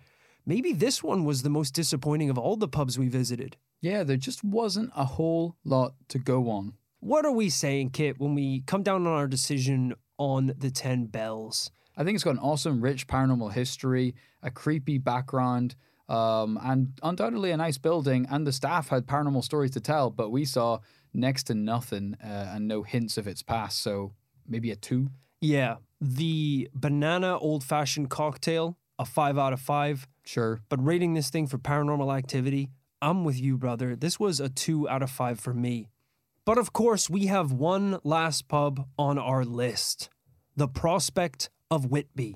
[0.43, 3.55] maybe this one was the most disappointing of all the pubs we visited.
[3.79, 6.73] Yeah, there just wasn't a whole lot to go on.
[7.01, 11.05] What are we saying, Kit, when we come down on our decision on the 10
[11.05, 11.69] Bells?
[11.95, 15.75] I think it's got an awesome, rich paranormal history, a creepy background,
[16.11, 18.27] um, and undoubtedly a nice building.
[18.29, 20.79] And the staff had paranormal stories to tell, but we saw
[21.13, 23.79] next to nothing uh, and no hints of its past.
[23.79, 24.11] So
[24.47, 25.09] maybe a two.
[25.39, 30.07] Yeah, the banana old fashioned cocktail, a five out of five.
[30.25, 30.59] Sure.
[30.69, 32.69] But rating this thing for paranormal activity,
[33.01, 33.95] I'm with you, brother.
[33.95, 35.87] This was a two out of five for me.
[36.43, 40.09] But of course, we have one last pub on our list
[40.57, 42.35] the Prospect of Whitby.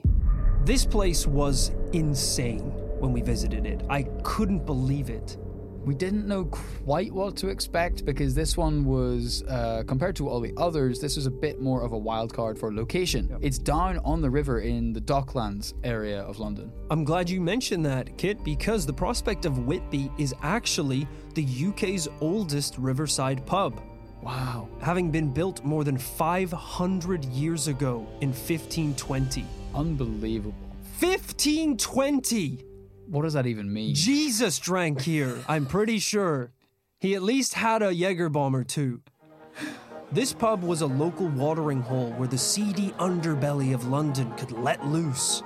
[0.64, 3.84] This place was insane when we visited it.
[3.90, 5.38] I couldn't believe it.
[5.86, 10.40] We didn't know quite what to expect because this one was, uh, compared to all
[10.40, 13.38] the others, this was a bit more of a wild card for location.
[13.40, 16.72] It's down on the river in the Docklands area of London.
[16.90, 22.08] I'm glad you mentioned that, Kit, because the prospect of Whitby is actually the UK's
[22.20, 23.80] oldest riverside pub.
[24.24, 24.68] Wow.
[24.82, 29.46] Having been built more than 500 years ago in 1520.
[29.76, 30.58] Unbelievable.
[31.00, 32.75] 1520!
[33.08, 33.96] What does that even mean?
[33.96, 36.52] Jesus drank here, I'm pretty sure.
[37.00, 39.02] He at least had a Jaeger bomber too.
[40.12, 44.86] This pub was a local watering hole where the seedy underbelly of London could let
[44.86, 45.44] loose.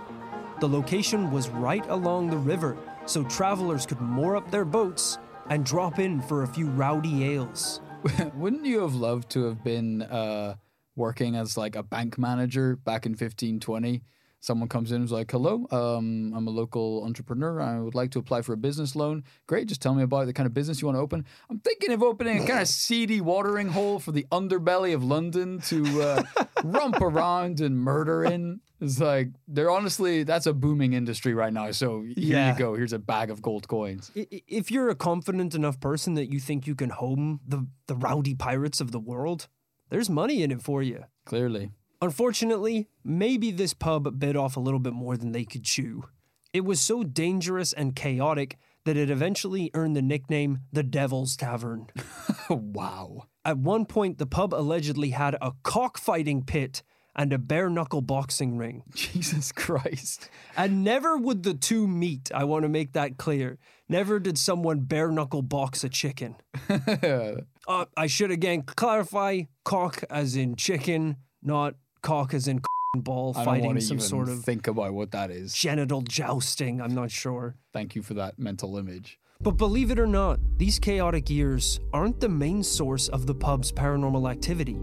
[0.60, 5.18] The location was right along the river, so travelers could moor up their boats
[5.50, 7.82] and drop in for a few rowdy ales.
[8.36, 10.56] Wouldn't you have loved to have been uh,
[10.96, 14.02] working as like a bank manager back in 1520?
[14.42, 17.60] Someone comes in and is like, Hello, um, I'm a local entrepreneur.
[17.60, 19.24] I would like to apply for a business loan.
[19.48, 21.26] Great, just tell me about the kind of business you want to open.
[21.50, 25.60] I'm thinking of opening a kind of seedy watering hole for the underbelly of London
[25.68, 26.24] to uh,
[26.64, 28.62] romp around and murder in.
[28.80, 31.72] It's like, they're honestly, that's a booming industry right now.
[31.72, 32.54] So here Yeah.
[32.54, 32.76] you go.
[32.76, 34.10] Here's a bag of gold coins.
[34.16, 38.36] If you're a confident enough person that you think you can home the, the rowdy
[38.36, 39.50] pirates of the world,
[39.90, 41.04] there's money in it for you.
[41.26, 41.72] Clearly.
[42.02, 46.06] Unfortunately, maybe this pub bit off a little bit more than they could chew.
[46.54, 51.88] It was so dangerous and chaotic that it eventually earned the nickname the Devil's Tavern.
[52.50, 53.28] wow.
[53.44, 56.82] At one point, the pub allegedly had a cockfighting pit
[57.16, 58.84] and a bare knuckle boxing ring.
[58.96, 60.30] Jesus Christ.
[60.56, 62.32] And never would the two meet.
[62.34, 63.60] I want to make that clear.
[63.90, 66.36] Never did someone bare knuckle box a chicken.
[67.68, 72.62] Uh, I should again clarify cock as in chicken, not cock and
[72.98, 75.54] ball I fighting some sort of think about what that is.
[75.54, 76.82] genital jousting.
[76.82, 77.56] I'm not sure.
[77.74, 79.20] Thank you for that mental image.
[79.42, 83.72] But believe it or not, these chaotic years aren't the main source of the pub's
[83.72, 84.78] paranormal activity.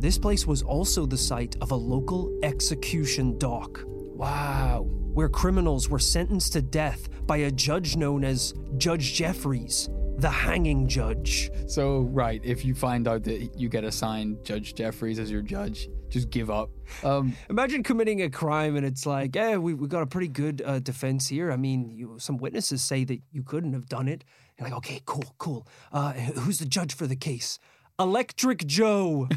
[0.00, 3.82] This place was also the site of a local execution dock.
[3.86, 4.86] Wow.
[5.14, 9.88] Where criminals were sentenced to death by a judge known as Judge Jeffreys,
[10.18, 11.50] the hanging judge.
[11.66, 15.88] So, right, if you find out that you get assigned Judge Jeffreys as your judge,
[16.08, 16.70] just give up.
[17.02, 20.62] Um, Imagine committing a crime and it's like, yeah, we, we got a pretty good
[20.64, 21.50] uh, defense here.
[21.50, 24.24] I mean, you, some witnesses say that you couldn't have done it.
[24.58, 25.66] You're like, okay, cool, cool.
[25.92, 27.58] Uh, who's the judge for the case?
[27.98, 29.28] Electric Joe.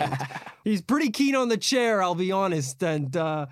[0.64, 2.82] He's pretty keen on the chair, I'll be honest.
[2.82, 3.46] And uh,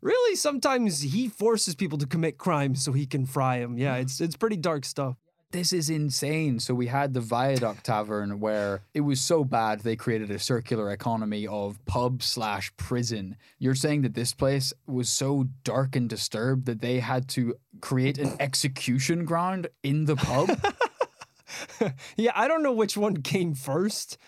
[0.00, 3.78] really, sometimes he forces people to commit crimes so he can fry them.
[3.78, 5.16] Yeah, it's it's pretty dark stuff.
[5.52, 6.58] This is insane.
[6.58, 10.90] So, we had the Viaduct Tavern where it was so bad they created a circular
[10.90, 13.36] economy of pub slash prison.
[13.58, 18.18] You're saying that this place was so dark and disturbed that they had to create
[18.18, 20.50] an execution ground in the pub?
[22.16, 24.18] yeah, I don't know which one came first,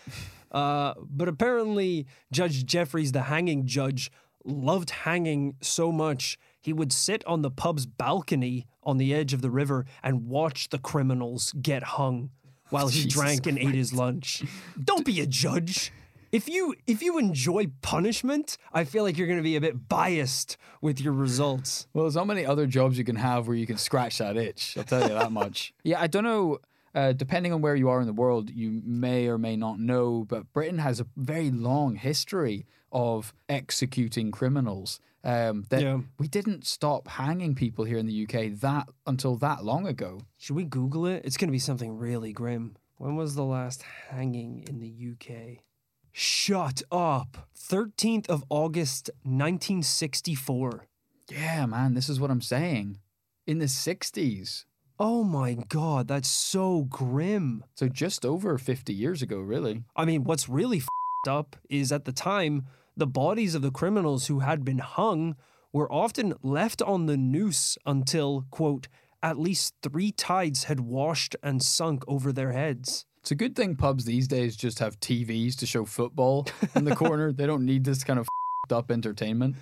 [0.51, 4.11] uh, but apparently Judge Jeffreys, the hanging judge,
[4.45, 9.41] loved hanging so much he would sit on the pub's balcony on the edge of
[9.41, 12.29] the river and watch the criminals get hung
[12.69, 14.43] while he Jesus drank and ate his lunch.
[14.81, 15.91] Don't be a judge.
[16.31, 19.89] If you if you enjoy punishment, I feel like you're going to be a bit
[19.89, 21.87] biased with your results.
[21.93, 24.77] Well, there's not many other jobs you can have where you can scratch that itch.
[24.77, 25.73] I'll tell you that much.
[25.83, 26.59] yeah, I don't know.
[26.93, 30.25] Uh, depending on where you are in the world, you may or may not know,
[30.27, 34.99] but Britain has a very long history of executing criminals.
[35.23, 35.99] Um, that Yeah.
[36.17, 40.21] we didn't stop hanging people here in the UK that until that long ago.
[40.37, 41.23] Should we Google it?
[41.25, 42.77] It's going to be something really grim.
[42.97, 45.63] When was the last hanging in the UK?
[46.11, 47.49] Shut up.
[47.57, 50.87] 13th of August, 1964.
[51.29, 52.97] Yeah, man, this is what I'm saying.
[53.45, 54.65] In the 60s.
[55.01, 57.63] Oh my God, that's so grim.
[57.75, 59.83] So just over 50 years ago, really.
[59.95, 60.81] I mean, what's really
[61.27, 62.65] up is at the time,
[62.95, 65.35] the bodies of the criminals who had been hung
[65.71, 68.87] were often left on the noose until, quote,
[69.21, 73.05] at least three tides had washed and sunk over their heads.
[73.19, 76.95] It's a good thing pubs these days just have TVs to show football in the
[76.95, 77.31] corner.
[77.31, 78.27] They don't need this kind of
[78.71, 79.55] up entertainment.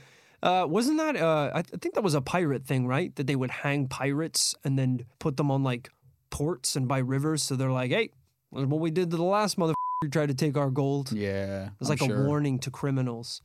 [0.44, 1.16] Uh, wasn't that?
[1.16, 3.16] Uh, I, th- I think that was a pirate thing, right?
[3.16, 5.90] That they would hang pirates and then put them on like
[6.30, 7.42] ports and by rivers.
[7.42, 8.12] So they're like, "Hey,
[8.52, 9.77] what we did to the last who
[10.12, 12.26] tried to take our gold." Yeah, It's I'm like a sure.
[12.26, 13.42] warning to criminals.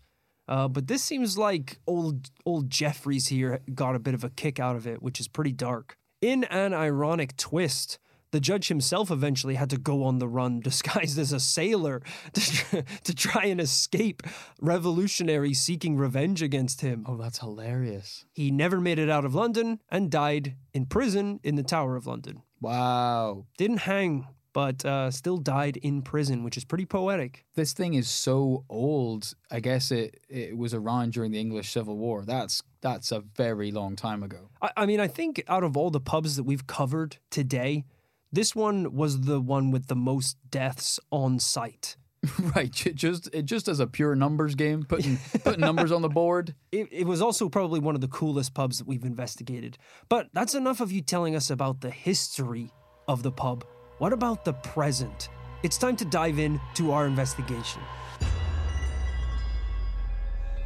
[0.49, 4.61] Uh, but this seems like old old Jeffreys here got a bit of a kick
[4.61, 5.97] out of it, which is pretty dark.
[6.21, 7.99] In an ironic twist,
[8.33, 12.03] the judge himself eventually had to go on the run disguised as a sailor
[12.35, 14.23] to, to try and escape
[14.61, 17.05] revolutionaries seeking revenge against him.
[17.09, 18.25] Oh, that's hilarious.
[18.33, 22.07] He never made it out of London and died in prison in the Tower of
[22.07, 22.43] London.
[22.61, 23.47] Wow.
[23.59, 27.45] Didn't hang, but uh, still died in prison, which is pretty poetic.
[27.55, 29.35] This thing is so old.
[29.51, 32.25] I guess it, it was around during the English Civil War.
[32.25, 34.51] That's that's a very long time ago.
[34.61, 37.85] I, I mean, I think out of all the pubs that we've covered today,
[38.33, 41.97] this one was the one with the most deaths on site.
[42.55, 42.71] right.
[42.71, 46.55] ju- Just it just as a pure numbers game, putting putting numbers on the board.
[46.73, 49.77] It, it was also probably one of the coolest pubs that we've investigated.
[50.09, 52.71] But that's enough of you telling us about the history
[53.07, 53.65] of the pub.
[54.03, 55.29] What about the present?
[55.63, 57.81] It's time to dive in to our investigation.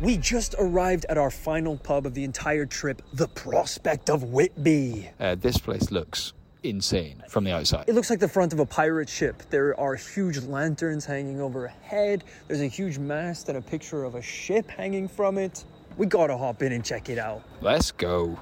[0.01, 5.11] We just arrived at our final pub of the entire trip, the Prospect of Whitby.
[5.21, 6.33] Uh, this place looks
[6.63, 7.85] insane from the outside.
[7.89, 9.43] It looks like the front of a pirate ship.
[9.51, 12.25] There are huge lanterns hanging overhead.
[12.49, 15.63] There's a huge mast and a picture of a ship hanging from it.
[15.99, 17.43] We gotta hop in and check it out.
[17.61, 18.39] Let's go.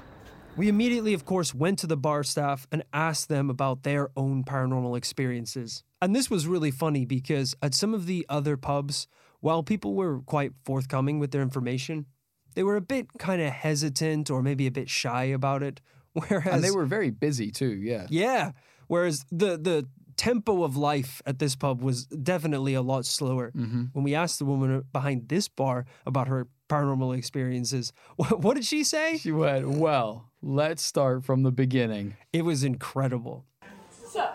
[0.57, 4.45] We immediately, of course, went to the bar staff and asked them about their own
[4.45, 5.83] paranormal experiences.
[6.01, 9.07] And this was really funny because at some of the other pubs,
[9.41, 12.05] while people were quite forthcoming with their information,
[12.53, 15.81] they were a bit kind of hesitant or maybe a bit shy about it.
[16.13, 17.73] Whereas And they were very busy too.
[17.73, 18.07] Yeah.
[18.09, 18.51] yeah.
[18.87, 23.51] Whereas the the tempo of life at this pub was definitely a lot slower.
[23.55, 23.85] Mm-hmm.
[23.93, 28.65] When we asked the woman behind this bar about her paranormal experiences, what, what did
[28.65, 29.17] she say?
[29.17, 32.15] She went, well, let's start from the beginning.
[32.31, 33.45] It was incredible.
[33.89, 34.29] So,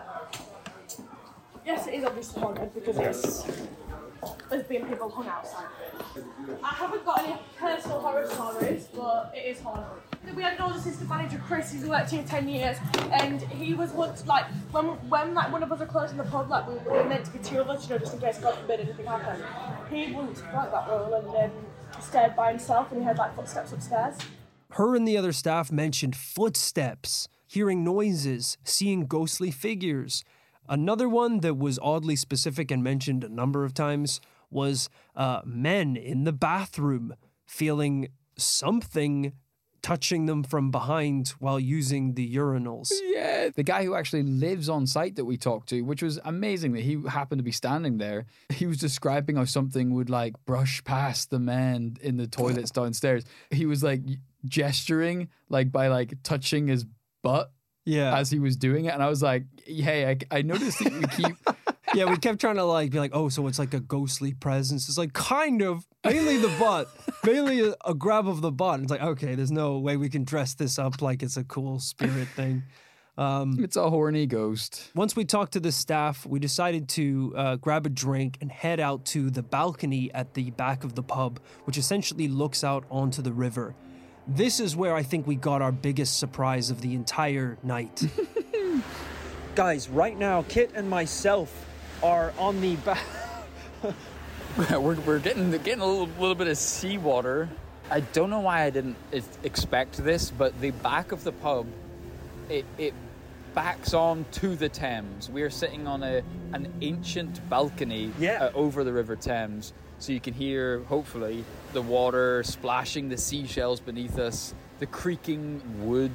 [1.65, 3.45] yes, it is obviously haunted because it's
[4.49, 5.67] there's been people hung outside.
[6.61, 9.85] I haven't got any personal horror stories, but it is haunted.
[10.35, 12.77] We had an old assistant manager, Chris, who's worked here ten years,
[13.11, 16.49] and he was once like when when like one of us are closing the pub,
[16.49, 18.55] like we were meant to be two of us, you know, just in case God
[18.55, 19.43] forbid anything happened.
[19.89, 21.51] He wouldn't like that role and then
[22.01, 24.17] stayed by himself, and he heard like footsteps upstairs.
[24.71, 30.23] Her and the other staff mentioned footsteps, hearing noises, seeing ghostly figures.
[30.69, 35.95] Another one that was oddly specific and mentioned a number of times was uh, men
[35.95, 37.15] in the bathroom
[37.45, 38.07] feeling
[38.37, 39.33] something
[39.81, 42.91] touching them from behind while using the urinals.
[43.03, 46.73] Yeah, the guy who actually lives on site that we talked to, which was amazing
[46.73, 48.25] that he happened to be standing there.
[48.49, 53.25] He was describing how something would like brush past the men in the toilets downstairs.
[53.49, 54.01] He was like
[54.45, 56.85] gesturing, like by like touching his
[57.23, 57.51] butt
[57.85, 58.15] Yeah.
[58.17, 61.07] as he was doing it, and I was like, "Hey, I, I noticed that you
[61.07, 61.35] keep."
[61.93, 64.87] yeah, we kept trying to like be like, oh, so it's like a ghostly presence.
[64.87, 66.89] It's like kind of mainly the butt,
[67.25, 68.79] mainly a, a grab of the butt.
[68.81, 71.79] It's like okay, there's no way we can dress this up like it's a cool
[71.79, 72.63] spirit thing.
[73.17, 74.89] Um, it's a horny ghost.
[74.95, 78.79] Once we talked to the staff, we decided to uh, grab a drink and head
[78.79, 83.21] out to the balcony at the back of the pub, which essentially looks out onto
[83.21, 83.75] the river.
[84.27, 88.07] This is where I think we got our biggest surprise of the entire night.
[89.55, 91.67] Guys, right now, Kit and myself
[92.03, 93.03] are on the back.
[94.57, 97.49] we're, we're getting getting a little, little bit of seawater.
[97.89, 98.95] I don't know why I didn't
[99.43, 101.67] expect this, but the back of the pub,
[102.47, 102.93] it, it
[103.53, 105.29] backs on to the Thames.
[105.29, 106.21] We are sitting on a
[106.53, 108.45] an ancient balcony Yeah.
[108.45, 111.43] uh, over the River Thames, so you can hear hopefully
[111.73, 116.11] the water splashing the seashells beneath us, the creaking wood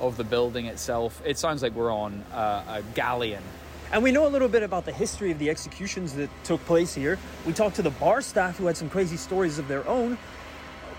[0.00, 1.22] of the building itself.
[1.24, 3.42] It sounds like we're on uh, a galleon.
[3.92, 6.94] And we know a little bit about the history of the executions that took place
[6.94, 7.18] here.
[7.46, 10.16] We talked to the bar staff who had some crazy stories of their own.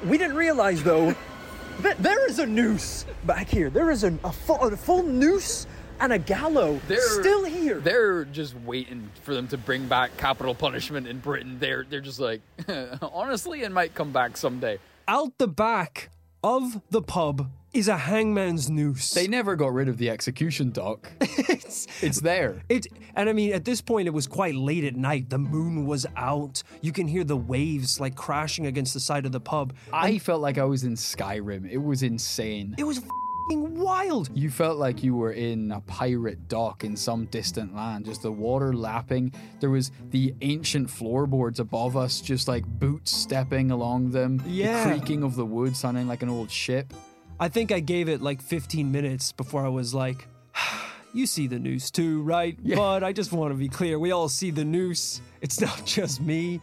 [0.05, 1.15] We didn't realize, though,
[1.79, 3.69] that there is a noose back here.
[3.71, 5.65] There is a, full, a full noose
[6.03, 6.81] and a gallows
[7.19, 7.79] still here.
[7.79, 11.57] They're just waiting for them to bring back capital punishment in Britain.
[11.59, 12.41] They're they're just like,
[13.01, 14.79] honestly, it might come back someday.
[15.07, 16.09] out the back
[16.43, 19.11] of the pub is a hangman's noose.
[19.11, 21.09] They never got rid of the execution dock.
[21.21, 22.61] it's, it's there.
[22.69, 22.85] It
[23.15, 25.29] and I mean at this point it was quite late at night.
[25.29, 26.61] The moon was out.
[26.81, 29.73] You can hear the waves like crashing against the side of the pub.
[29.93, 31.69] I felt like I was in Skyrim.
[31.71, 32.75] It was insane.
[32.77, 34.29] It was f- fing wild.
[34.33, 38.31] You felt like you were in a pirate dock in some distant land, just the
[38.31, 39.33] water lapping.
[39.59, 44.41] There was the ancient floorboards above us, just like boots stepping along them.
[44.47, 44.83] Yeah.
[44.83, 46.93] The creaking of the wood sounding like an old ship.
[47.39, 50.27] I think I gave it like 15 minutes before I was like,
[51.13, 52.57] you see the noose too, right?
[52.63, 52.75] Yeah.
[52.77, 53.99] But I just want to be clear.
[53.99, 55.21] We all see the noose.
[55.41, 56.61] It's not just me.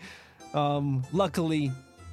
[0.55, 1.71] Um, luckily,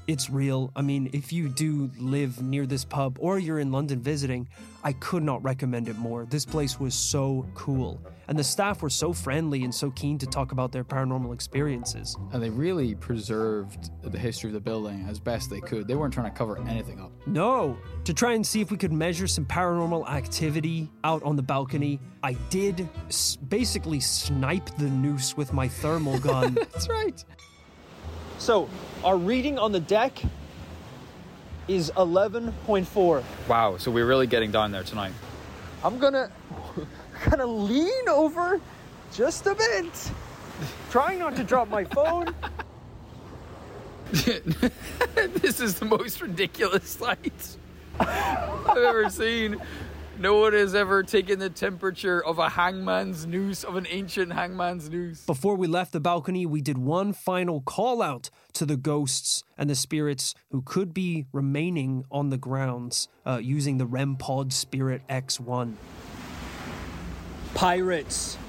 [0.08, 0.72] it's real.
[0.76, 4.48] I mean, if you do live near this pub or you're in London visiting,
[4.84, 6.26] I could not recommend it more.
[6.26, 8.00] This place was so cool.
[8.30, 12.16] And the staff were so friendly and so keen to talk about their paranormal experiences.
[12.32, 15.88] And they really preserved the history of the building as best they could.
[15.88, 17.12] They weren't trying to cover anything up.
[17.26, 21.44] No, to try and see if we could measure some paranormal activity out on the
[21.44, 26.54] balcony, I did s- basically snipe the noose with my thermal gun.
[26.74, 27.24] That's right.
[28.38, 28.70] So,
[29.04, 30.22] our reading on the deck
[31.68, 33.24] is 11.4.
[33.48, 35.14] Wow, so we're really getting down there tonight.
[35.84, 36.32] I'm gonna
[37.30, 38.62] gonna lean over
[39.14, 40.12] just a bit,
[40.90, 42.34] trying not to drop my phone.
[44.12, 47.58] this is the most ridiculous sight
[48.00, 49.58] I've ever seen.
[50.20, 54.90] No one has ever taken the temperature of a hangman's noose, of an ancient hangman's
[54.90, 55.24] noose.
[55.28, 59.70] Before we left the balcony, we did one final call out to the ghosts and
[59.70, 65.04] the spirits who could be remaining on the grounds uh, using the REM Pod Spirit
[65.08, 65.76] X1.
[67.54, 68.40] Pirates,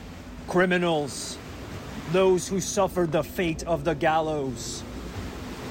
[0.47, 1.37] criminals,
[2.12, 4.83] those who suffered the fate of the gallows.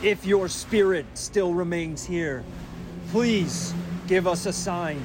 [0.03, 2.43] If your spirit still remains here,
[3.09, 3.73] please
[4.07, 5.03] give us a sign.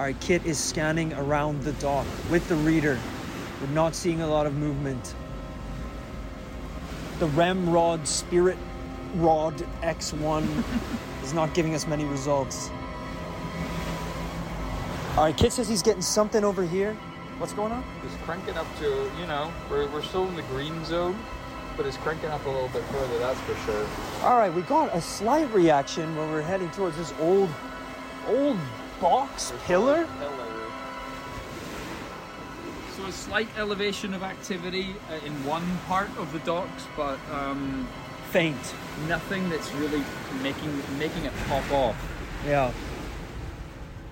[0.00, 2.98] All right, Kit is scanning around the dock with the reader.
[3.60, 5.14] We're not seeing a lot of movement.
[7.18, 8.56] The REM Rod Spirit
[9.16, 10.64] Rod X1
[11.22, 12.70] is not giving us many results.
[15.18, 16.94] All right, Kit says he's getting something over here.
[17.36, 17.84] What's going on?
[18.02, 21.22] It's cranking up to, you know, we're, we're still in the green zone,
[21.76, 23.86] but it's cranking up a little bit further, that's for sure.
[24.22, 27.50] All right, we got a slight reaction when we're heading towards this old,
[28.26, 28.56] old
[29.00, 30.06] box pillar.
[32.96, 37.88] So a slight elevation of activity uh, in one part of the docks, but um,
[38.30, 38.74] faint.
[39.08, 40.02] Nothing that's really
[40.42, 41.96] making making it pop off.
[42.46, 42.72] Yeah.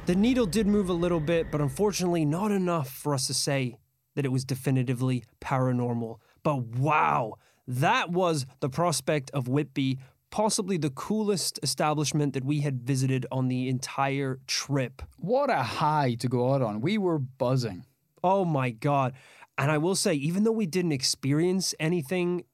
[0.06, 3.76] The needle did move a little bit, but unfortunately not enough for us to say
[4.14, 6.16] that it was definitively paranormal.
[6.42, 7.34] But wow,
[7.66, 9.98] that was the prospect of Whitby,
[10.30, 15.02] possibly the coolest establishment that we had visited on the entire trip.
[15.18, 16.80] What a high to go out on.
[16.80, 17.86] We were buzzing.
[18.22, 19.14] Oh my God.
[19.56, 22.44] And I will say, even though we didn't experience anything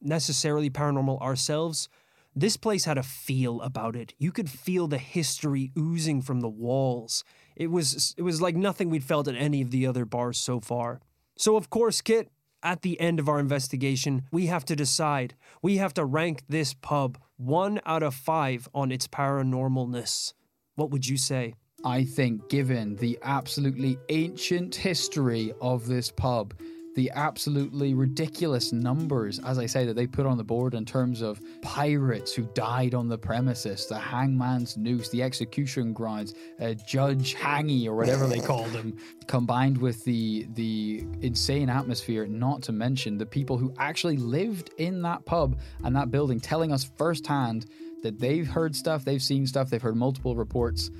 [0.00, 1.88] necessarily paranormal ourselves,
[2.36, 4.14] this place had a feel about it.
[4.18, 7.24] You could feel the history oozing from the walls.
[7.56, 10.60] It was it was like nothing we'd felt at any of the other bars so
[10.60, 11.00] far.
[11.36, 12.30] So of course, Kit,
[12.64, 15.34] at the end of our investigation, we have to decide.
[15.62, 20.32] We have to rank this pub 1 out of 5 on its paranormalness.
[20.74, 21.54] What would you say?
[21.84, 26.54] I think, given the absolutely ancient history of this pub,
[26.94, 31.22] the absolutely ridiculous numbers, as I say, that they put on the board in terms
[31.22, 37.34] of pirates who died on the premises, the hangman's noose, the execution grounds, uh, Judge
[37.34, 43.18] Hangy, or whatever they called him, combined with the the insane atmosphere, not to mention
[43.18, 47.66] the people who actually lived in that pub and that building, telling us firsthand
[48.02, 50.90] that they've heard stuff, they've seen stuff, they've heard multiple reports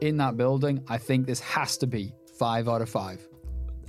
[0.00, 0.84] in that building.
[0.88, 3.26] I think this has to be five out of five.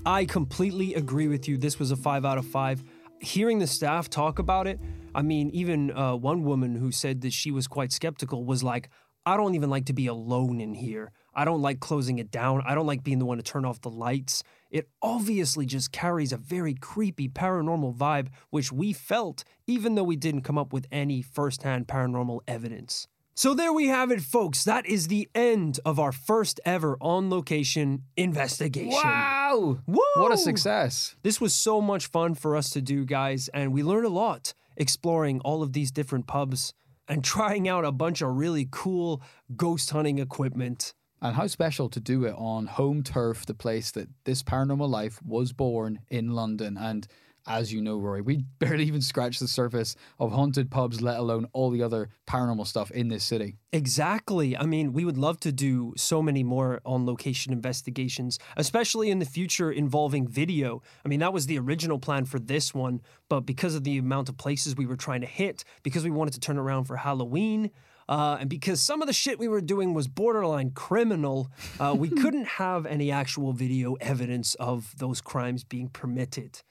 [0.05, 1.57] I completely agree with you.
[1.57, 2.83] This was a five out of five.
[3.21, 4.77] Hearing the staff talk about it,
[5.15, 8.89] I mean, even uh, one woman who said that she was quite skeptical was like,
[9.25, 11.13] I don't even like to be alone in here.
[11.33, 12.61] I don't like closing it down.
[12.65, 14.43] I don't like being the one to turn off the lights.
[14.69, 20.17] It obviously just carries a very creepy paranormal vibe, which we felt, even though we
[20.17, 23.07] didn't come up with any firsthand paranormal evidence.
[23.35, 24.63] So there we have it, folks.
[24.63, 28.91] That is the end of our first ever on location investigation.
[28.91, 29.79] Wow!
[29.87, 30.03] Woo!
[30.17, 31.15] What a success.
[31.23, 34.53] This was so much fun for us to do, guys, and we learned a lot
[34.77, 36.75] exploring all of these different pubs
[37.07, 39.23] and trying out a bunch of really cool
[39.55, 40.93] ghost hunting equipment.
[41.19, 45.19] And how special to do it on home turf, the place that this paranormal life
[45.23, 46.77] was born in London.
[46.77, 47.07] And
[47.45, 51.47] as you know, Rory, we barely even scratched the surface of haunted pubs, let alone
[51.53, 53.57] all the other paranormal stuff in this city.
[53.71, 54.55] Exactly.
[54.55, 59.19] I mean, we would love to do so many more on location investigations, especially in
[59.19, 60.81] the future involving video.
[61.05, 64.29] I mean, that was the original plan for this one, but because of the amount
[64.29, 67.71] of places we were trying to hit, because we wanted to turn around for Halloween,
[68.09, 72.09] Uh, and because some of the shit we were doing was borderline criminal, uh, we
[72.21, 76.61] couldn't have any actual video evidence of those crimes being permitted.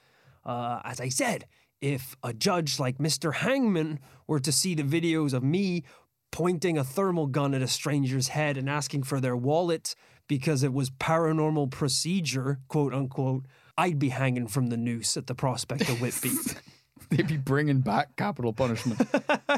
[0.45, 1.47] Uh, as I said,
[1.81, 3.35] if a judge like Mr.
[3.35, 5.83] Hangman were to see the videos of me
[6.31, 9.95] pointing a thermal gun at a stranger's head and asking for their wallet
[10.29, 13.45] because it was paranormal procedure, quote unquote,
[13.77, 16.31] I'd be hanging from the noose at the prospect of Whitby.
[17.11, 19.07] They'd be bringing back capital punishment.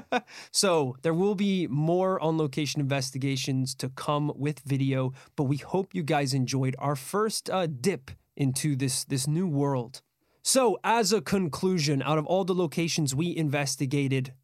[0.50, 5.94] so there will be more on location investigations to come with video, but we hope
[5.94, 10.02] you guys enjoyed our first uh, dip into this this new world.
[10.46, 14.34] So, as a conclusion, out of all the locations we investigated,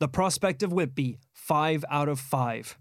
[0.00, 2.76] the prospect of Whitby, five out of five.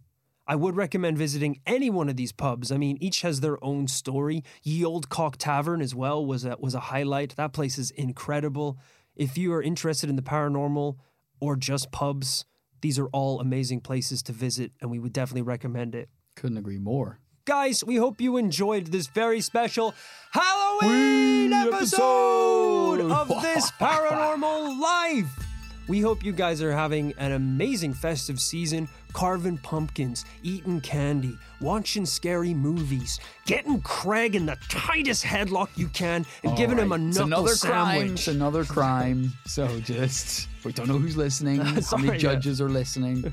[0.48, 2.72] I would recommend visiting any one of these pubs.
[2.72, 4.44] I mean, each has their own story.
[4.64, 7.36] Ye Olde Cock Tavern as well was a, was a highlight.
[7.36, 8.80] That place is incredible.
[9.16, 10.98] If you are interested in the paranormal
[11.40, 12.46] or just pubs,
[12.82, 16.10] these are all amazing places to visit, and we would definitely recommend it.
[16.36, 17.20] Couldn't agree more.
[17.46, 19.94] Guys, we hope you enjoyed this very special
[20.32, 25.28] Halloween episode of this paranormal life.
[25.88, 32.08] We hope you guys are having an amazing festive season, carving pumpkins, eating candy, watching
[32.08, 36.96] scary movies, getting Craig in the tightest headlock you can, and All giving him a
[36.98, 37.02] right.
[37.02, 38.00] Knuckle another crime.
[38.00, 38.12] sandwich.
[38.14, 39.32] It's another crime.
[39.46, 41.58] So just we don't know who's listening.
[41.62, 42.22] how Sorry, many yeah.
[42.34, 43.32] judges are listening?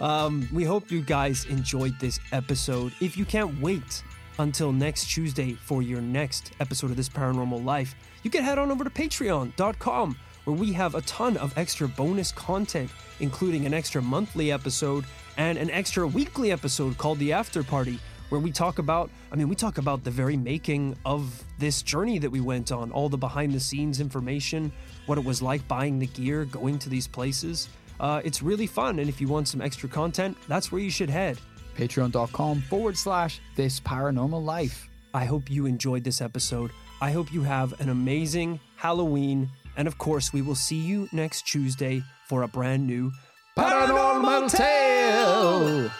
[0.00, 2.92] Um, we hope you guys enjoyed this episode.
[3.00, 4.02] If you can't wait
[4.38, 8.70] until next Tuesday for your next episode of This Paranormal Life, you can head on
[8.70, 12.90] over to patreon.com where we have a ton of extra bonus content,
[13.20, 15.04] including an extra monthly episode
[15.36, 18.00] and an extra weekly episode called The After Party,
[18.30, 22.18] where we talk about, I mean, we talk about the very making of this journey
[22.20, 24.72] that we went on, all the behind the scenes information,
[25.04, 27.68] what it was like buying the gear, going to these places.
[28.00, 31.10] Uh, it's really fun, and if you want some extra content, that's where you should
[31.10, 31.38] head.
[31.76, 34.88] Patreon.com forward slash this paranormal life.
[35.12, 36.70] I hope you enjoyed this episode.
[37.02, 39.50] I hope you have an amazing Halloween.
[39.76, 43.12] And of course, we will see you next Tuesday for a brand new
[43.56, 45.90] Paranormal Tale.